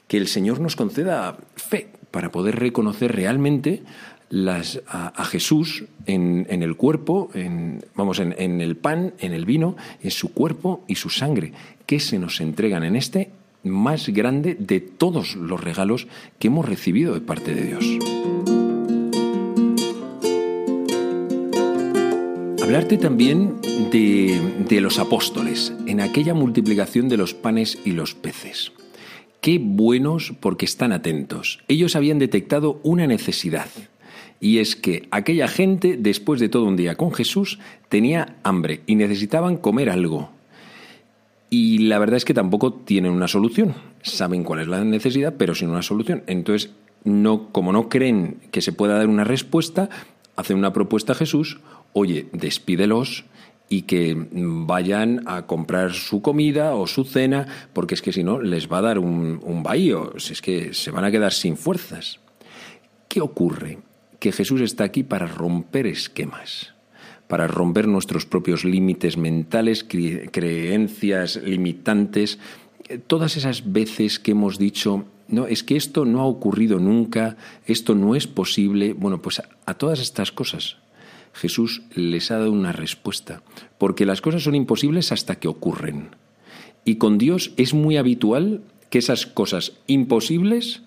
que 0.07 0.17
el 0.17 0.27
Señor 0.27 0.59
nos 0.59 0.75
conceda 0.75 1.37
fe 1.55 1.89
para 2.11 2.31
poder 2.31 2.57
reconocer 2.57 3.13
realmente 3.13 3.83
las, 4.29 4.81
a, 4.87 5.23
Jesús 5.25 5.85
en, 6.05 6.45
el 6.49 6.75
cuerpo, 6.75 7.29
en, 7.33 7.85
vamos, 7.95 8.19
en, 8.19 8.35
en, 8.37 8.61
el 8.61 8.75
pan, 8.75 9.13
en 9.19 9.33
el 9.33 9.45
vino, 9.45 9.77
en 10.01 10.11
su 10.11 10.33
cuerpo 10.33 10.83
y 10.87 10.95
su 10.95 11.09
sangre, 11.09 11.53
que 11.85 11.99
se 11.99 12.19
nos 12.19 12.41
entregan 12.41 12.83
en 12.83 12.95
este 12.95 13.31
más 13.63 14.09
grande 14.09 14.55
de 14.59 14.79
todos 14.79 15.35
los 15.35 15.61
regalos 15.61 16.07
que 16.39 16.47
hemos 16.47 16.67
recibido 16.67 17.13
de 17.13 17.21
parte 17.21 17.53
de 17.53 17.63
Dios. 17.63 18.56
Hablarte 22.67 22.97
también 22.97 23.61
de, 23.93 24.65
de 24.67 24.81
los 24.81 24.99
apóstoles, 24.99 25.73
en 25.85 26.01
aquella 26.01 26.33
multiplicación 26.33 27.07
de 27.07 27.15
los 27.15 27.33
panes 27.33 27.79
y 27.85 27.91
los 27.91 28.13
peces. 28.13 28.73
Qué 29.39 29.57
buenos 29.57 30.33
porque 30.41 30.65
están 30.65 30.91
atentos. 30.91 31.59
Ellos 31.69 31.95
habían 31.95 32.19
detectado 32.19 32.81
una 32.83 33.07
necesidad. 33.07 33.69
Y 34.41 34.57
es 34.57 34.75
que 34.75 35.07
aquella 35.11 35.47
gente, 35.47 35.95
después 35.97 36.41
de 36.41 36.49
todo 36.49 36.65
un 36.65 36.75
día 36.75 36.95
con 36.95 37.13
Jesús, 37.13 37.57
tenía 37.87 38.35
hambre 38.43 38.81
y 38.85 38.95
necesitaban 38.95 39.55
comer 39.55 39.89
algo. 39.89 40.31
Y 41.49 41.77
la 41.77 41.99
verdad 41.99 42.17
es 42.17 42.25
que 42.25 42.33
tampoco 42.33 42.73
tienen 42.73 43.13
una 43.13 43.29
solución. 43.29 43.75
Saben 44.01 44.43
cuál 44.43 44.59
es 44.59 44.67
la 44.67 44.83
necesidad, 44.83 45.35
pero 45.37 45.55
sin 45.55 45.69
una 45.69 45.83
solución. 45.83 46.23
Entonces, 46.27 46.71
no, 47.05 47.47
como 47.53 47.71
no 47.71 47.87
creen 47.87 48.39
que 48.51 48.59
se 48.59 48.73
pueda 48.73 48.97
dar 48.97 49.07
una 49.07 49.23
respuesta, 49.23 49.89
hacen 50.37 50.57
una 50.57 50.71
propuesta 50.71 51.11
a 51.11 51.15
Jesús, 51.15 51.59
oye, 51.91 52.29
despídelos 52.31 53.25
y 53.69 53.81
que 53.81 54.15
vayan 54.31 55.23
a 55.25 55.45
comprar 55.45 55.93
su 55.93 56.21
comida 56.21 56.75
o 56.75 56.87
su 56.87 57.03
cena, 57.03 57.47
porque 57.73 57.95
es 57.95 58.01
que 58.01 58.13
si 58.13 58.23
no 58.23 58.39
les 58.39 58.71
va 58.71 58.77
a 58.77 58.83
dar 58.83 58.99
un, 58.99 59.41
un 59.43 59.63
bahío, 59.63 60.13
es 60.15 60.41
que 60.41 60.73
se 60.73 60.91
van 60.91 61.03
a 61.03 61.11
quedar 61.11 61.33
sin 61.33 61.57
fuerzas. 61.57 62.21
¿Qué 63.09 63.19
ocurre? 63.19 63.79
Que 64.19 64.31
Jesús 64.31 64.61
está 64.61 64.85
aquí 64.85 65.03
para 65.03 65.27
romper 65.27 65.87
esquemas, 65.87 66.73
para 67.27 67.47
romper 67.47 67.87
nuestros 67.87 68.25
propios 68.25 68.63
límites 68.63 69.17
mentales, 69.17 69.83
creencias 69.83 71.35
limitantes, 71.43 72.39
todas 73.07 73.35
esas 73.37 73.73
veces 73.73 74.19
que 74.19 74.31
hemos 74.31 74.57
dicho, 74.57 75.05
no, 75.27 75.47
es 75.47 75.63
que 75.63 75.75
esto 75.75 76.05
no 76.05 76.21
ha 76.21 76.25
ocurrido 76.25 76.79
nunca, 76.79 77.37
esto 77.65 77.95
no 77.95 78.15
es 78.15 78.27
posible, 78.27 78.93
bueno, 78.93 79.21
pues 79.21 79.41
a 79.65 79.73
todas 79.73 79.99
estas 79.99 80.31
cosas 80.31 80.77
Jesús 81.37 81.83
les 81.93 82.31
ha 82.31 82.39
dado 82.39 82.51
una 82.51 82.71
respuesta, 82.71 83.43
porque 83.77 84.05
las 84.05 84.21
cosas 84.21 84.43
son 84.43 84.55
imposibles 84.55 85.11
hasta 85.11 85.35
que 85.35 85.47
ocurren. 85.47 86.09
Y 86.83 86.95
con 86.95 87.17
Dios 87.17 87.53
es 87.57 87.73
muy 87.73 87.97
habitual 87.97 88.61
que 88.89 88.99
esas 88.99 89.25
cosas 89.25 89.73
imposibles 89.87 90.81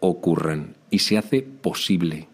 ocurran 0.00 0.74
y 0.90 1.00
se 1.00 1.18
hace 1.18 1.42
posible. 1.42 2.28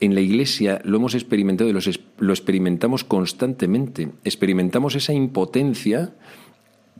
En 0.00 0.14
la 0.14 0.20
Iglesia 0.20 0.80
lo 0.84 0.98
hemos 0.98 1.14
experimentado 1.14 1.68
y 1.68 1.72
lo 1.72 2.32
experimentamos 2.32 3.02
constantemente. 3.02 4.10
Experimentamos 4.22 4.94
esa 4.94 5.12
impotencia 5.12 6.14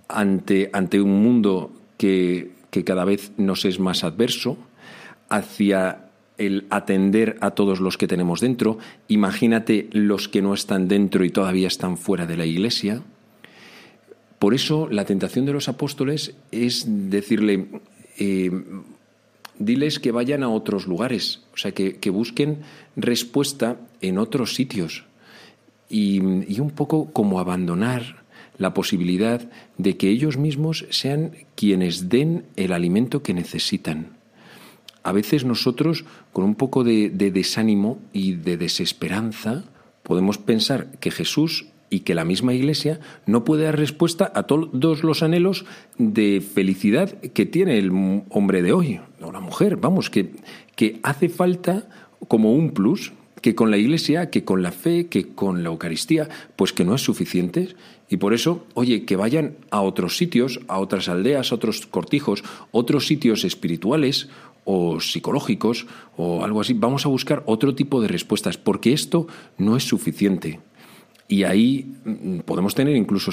ante, 0.08 0.70
ante 0.72 1.00
un 1.00 1.22
mundo 1.22 1.72
que, 1.96 2.57
que 2.78 2.84
cada 2.84 3.04
vez 3.04 3.32
nos 3.36 3.64
es 3.64 3.80
más 3.80 4.04
adverso, 4.04 4.56
hacia 5.28 6.04
el 6.38 6.66
atender 6.70 7.36
a 7.40 7.50
todos 7.50 7.80
los 7.80 7.98
que 7.98 8.06
tenemos 8.06 8.40
dentro. 8.40 8.78
Imagínate 9.08 9.88
los 9.90 10.28
que 10.28 10.42
no 10.42 10.54
están 10.54 10.86
dentro 10.86 11.24
y 11.24 11.30
todavía 11.30 11.66
están 11.66 11.98
fuera 11.98 12.24
de 12.24 12.36
la 12.36 12.46
iglesia. 12.46 13.02
Por 14.38 14.54
eso 14.54 14.88
la 14.88 15.04
tentación 15.04 15.44
de 15.44 15.52
los 15.52 15.68
apóstoles 15.68 16.36
es 16.52 16.84
decirle, 16.86 17.66
eh, 18.16 18.52
diles 19.58 19.98
que 19.98 20.12
vayan 20.12 20.44
a 20.44 20.48
otros 20.48 20.86
lugares, 20.86 21.42
o 21.52 21.56
sea, 21.56 21.72
que, 21.72 22.10
busquen 22.10 22.58
respuesta 22.94 23.76
en 24.00 24.18
otros 24.18 24.54
sitios 24.54 25.04
y, 25.88 26.22
y 26.46 26.60
un 26.60 26.70
poco 26.70 27.10
como 27.10 27.40
abandonar 27.40 28.27
la 28.58 28.74
posibilidad 28.74 29.48
de 29.78 29.96
que 29.96 30.10
ellos 30.10 30.36
mismos 30.36 30.86
sean 30.90 31.32
quienes 31.54 32.08
den 32.08 32.44
el 32.56 32.72
alimento 32.72 33.22
que 33.22 33.34
necesitan 33.34 34.18
a 35.08 35.12
veces 35.12 35.46
nosotros, 35.46 36.04
con 36.34 36.44
un 36.44 36.54
poco 36.54 36.84
de, 36.84 37.08
desánimo 37.08 37.98
y 38.12 38.34
de 38.34 38.58
desesperanza, 38.58 39.64
podemos 40.02 40.36
pensar 40.36 40.90
que 41.00 41.10
Jesús 41.10 41.66
y 41.88 42.00
que 42.00 42.14
la 42.14 42.26
misma 42.26 42.52
Iglesia 42.52 43.00
no 43.24 43.42
puede 43.42 43.64
dar 43.64 43.78
respuesta 43.78 44.30
a 44.34 44.42
todos 44.42 45.02
los 45.02 45.22
anhelos 45.22 45.64
de 45.96 46.42
felicidad 46.42 47.10
que 47.22 47.46
tiene 47.46 47.78
el 47.78 47.90
hombre 48.28 48.60
de 48.60 48.74
hoy, 48.74 49.00
o 49.22 49.32
la 49.32 49.40
mujer, 49.40 49.76
vamos, 49.76 50.10
que, 50.10 50.32
que 50.76 51.00
hace 51.02 51.30
falta 51.30 51.88
como 52.28 52.52
un 52.52 52.72
plus, 52.72 53.12
que 53.40 53.54
con 53.54 53.70
la 53.70 53.78
Iglesia, 53.78 54.28
que 54.28 54.44
con 54.44 54.62
la 54.62 54.72
fe, 54.72 55.06
que 55.06 55.28
con 55.28 55.62
la 55.62 55.70
Eucaristía, 55.70 56.28
pues 56.56 56.74
que 56.74 56.84
no 56.84 56.94
es 56.94 57.00
suficiente. 57.00 57.68
Y 58.10 58.16
por 58.16 58.32
eso, 58.32 58.64
oye, 58.74 59.04
que 59.04 59.16
vayan 59.16 59.56
a 59.70 59.82
otros 59.82 60.16
sitios, 60.16 60.60
a 60.66 60.78
otras 60.78 61.08
aldeas, 61.08 61.52
a 61.52 61.56
otros 61.56 61.86
cortijos, 61.86 62.42
otros 62.72 63.06
sitios 63.06 63.44
espirituales, 63.44 64.28
o 64.70 65.00
psicológicos 65.00 65.86
o 66.18 66.44
algo 66.44 66.60
así. 66.60 66.74
Vamos 66.74 67.06
a 67.06 67.08
buscar 67.08 67.42
otro 67.46 67.74
tipo 67.74 68.02
de 68.02 68.08
respuestas 68.08 68.58
porque 68.58 68.92
esto 68.92 69.26
no 69.56 69.78
es 69.78 69.84
suficiente. 69.84 70.60
Y 71.30 71.44
ahí 71.44 71.94
mm, 72.04 72.38
podemos 72.38 72.74
tener 72.74 72.96
incluso 72.96 73.30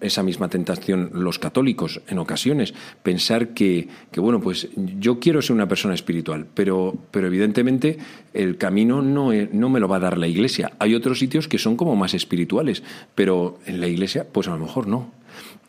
esa 0.00 0.22
misma 0.22 0.48
tentación 0.48 1.10
los 1.12 1.40
católicos 1.40 2.00
en 2.06 2.18
ocasiones, 2.18 2.72
pensar 3.02 3.48
que, 3.48 3.88
que, 4.12 4.20
bueno, 4.20 4.40
pues 4.40 4.68
yo 4.76 5.18
quiero 5.18 5.42
ser 5.42 5.56
una 5.56 5.66
persona 5.66 5.94
espiritual, 5.94 6.46
pero, 6.54 6.96
pero 7.10 7.26
evidentemente 7.26 7.98
el 8.32 8.56
camino 8.58 9.02
no, 9.02 9.32
no 9.52 9.68
me 9.68 9.80
lo 9.80 9.88
va 9.88 9.96
a 9.96 10.00
dar 10.00 10.18
la 10.18 10.28
iglesia. 10.28 10.72
Hay 10.78 10.94
otros 10.94 11.18
sitios 11.18 11.48
que 11.48 11.58
son 11.58 11.76
como 11.76 11.96
más 11.96 12.14
espirituales, 12.14 12.84
pero 13.16 13.58
en 13.66 13.80
la 13.80 13.88
iglesia 13.88 14.24
pues 14.30 14.46
a 14.46 14.52
lo 14.52 14.58
mejor 14.58 14.86
no. 14.86 15.10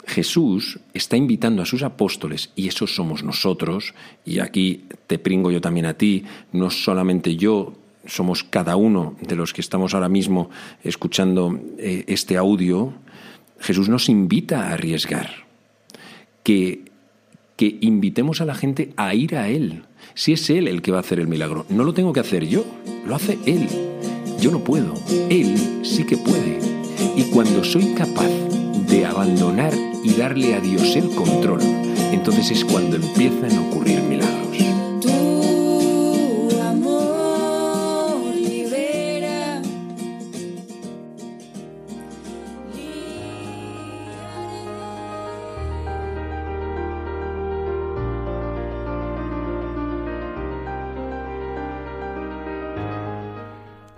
Jesús 0.06 0.80
está 0.94 1.18
invitando 1.18 1.62
a 1.62 1.66
sus 1.66 1.82
apóstoles, 1.82 2.52
y 2.56 2.68
esos 2.68 2.94
somos 2.94 3.24
nosotros, 3.24 3.94
y 4.26 4.40
aquí 4.40 4.86
te 5.08 5.18
pringo 5.18 5.50
yo 5.50 5.62
también 5.62 5.86
a 5.86 5.94
ti, 5.94 6.26
no 6.52 6.70
solamente 6.70 7.36
yo 7.36 7.74
somos 8.06 8.44
cada 8.44 8.76
uno 8.76 9.16
de 9.22 9.36
los 9.36 9.54
que 9.54 9.62
estamos 9.62 9.94
ahora 9.94 10.10
mismo 10.10 10.50
escuchando 10.84 11.60
eh, 11.78 12.04
este 12.08 12.38
audio, 12.38 12.94
Jesús 13.60 13.90
nos 13.90 14.10
invita 14.10 14.68
a 14.68 14.74
arriesgar, 14.74 15.30
que, 16.44 16.86
que 17.56 17.78
invitemos 17.82 18.42
a 18.42 18.46
la 18.46 18.56
gente 18.56 18.94
a 18.98 19.14
ir 19.14 19.36
a 19.36 19.48
Él. 19.48 19.84
Si 20.16 20.34
es 20.34 20.50
Él 20.50 20.68
el 20.68 20.82
que 20.82 20.92
va 20.92 20.98
a 20.98 21.02
hacer 21.02 21.20
el 21.20 21.28
milagro, 21.28 21.66
no 21.70 21.84
lo 21.84 21.94
tengo 21.94 22.14
que 22.14 22.20
hacer 22.20 22.48
yo, 22.48 22.66
lo 23.06 23.16
hace 23.16 23.40
Él. 23.46 23.68
Yo 24.40 24.52
no 24.52 24.60
puedo, 24.60 24.94
Él 25.30 25.82
sí 25.84 26.06
que 26.06 26.18
puede. 26.18 26.60
Y 27.16 27.24
cuando 27.32 27.64
soy 27.64 27.94
capaz 27.94 28.30
de 28.90 29.06
abandonar 29.06 29.74
y 30.04 30.14
darle 30.14 30.56
a 30.56 30.60
Dios 30.60 30.96
el 30.98 31.10
control, 31.16 31.62
entonces 32.12 32.52
es 32.52 32.66
cuando 32.66 32.98
empiezan 32.98 33.52
a 33.54 33.62
ocurrir 33.62 34.02
milagros. 34.02 34.43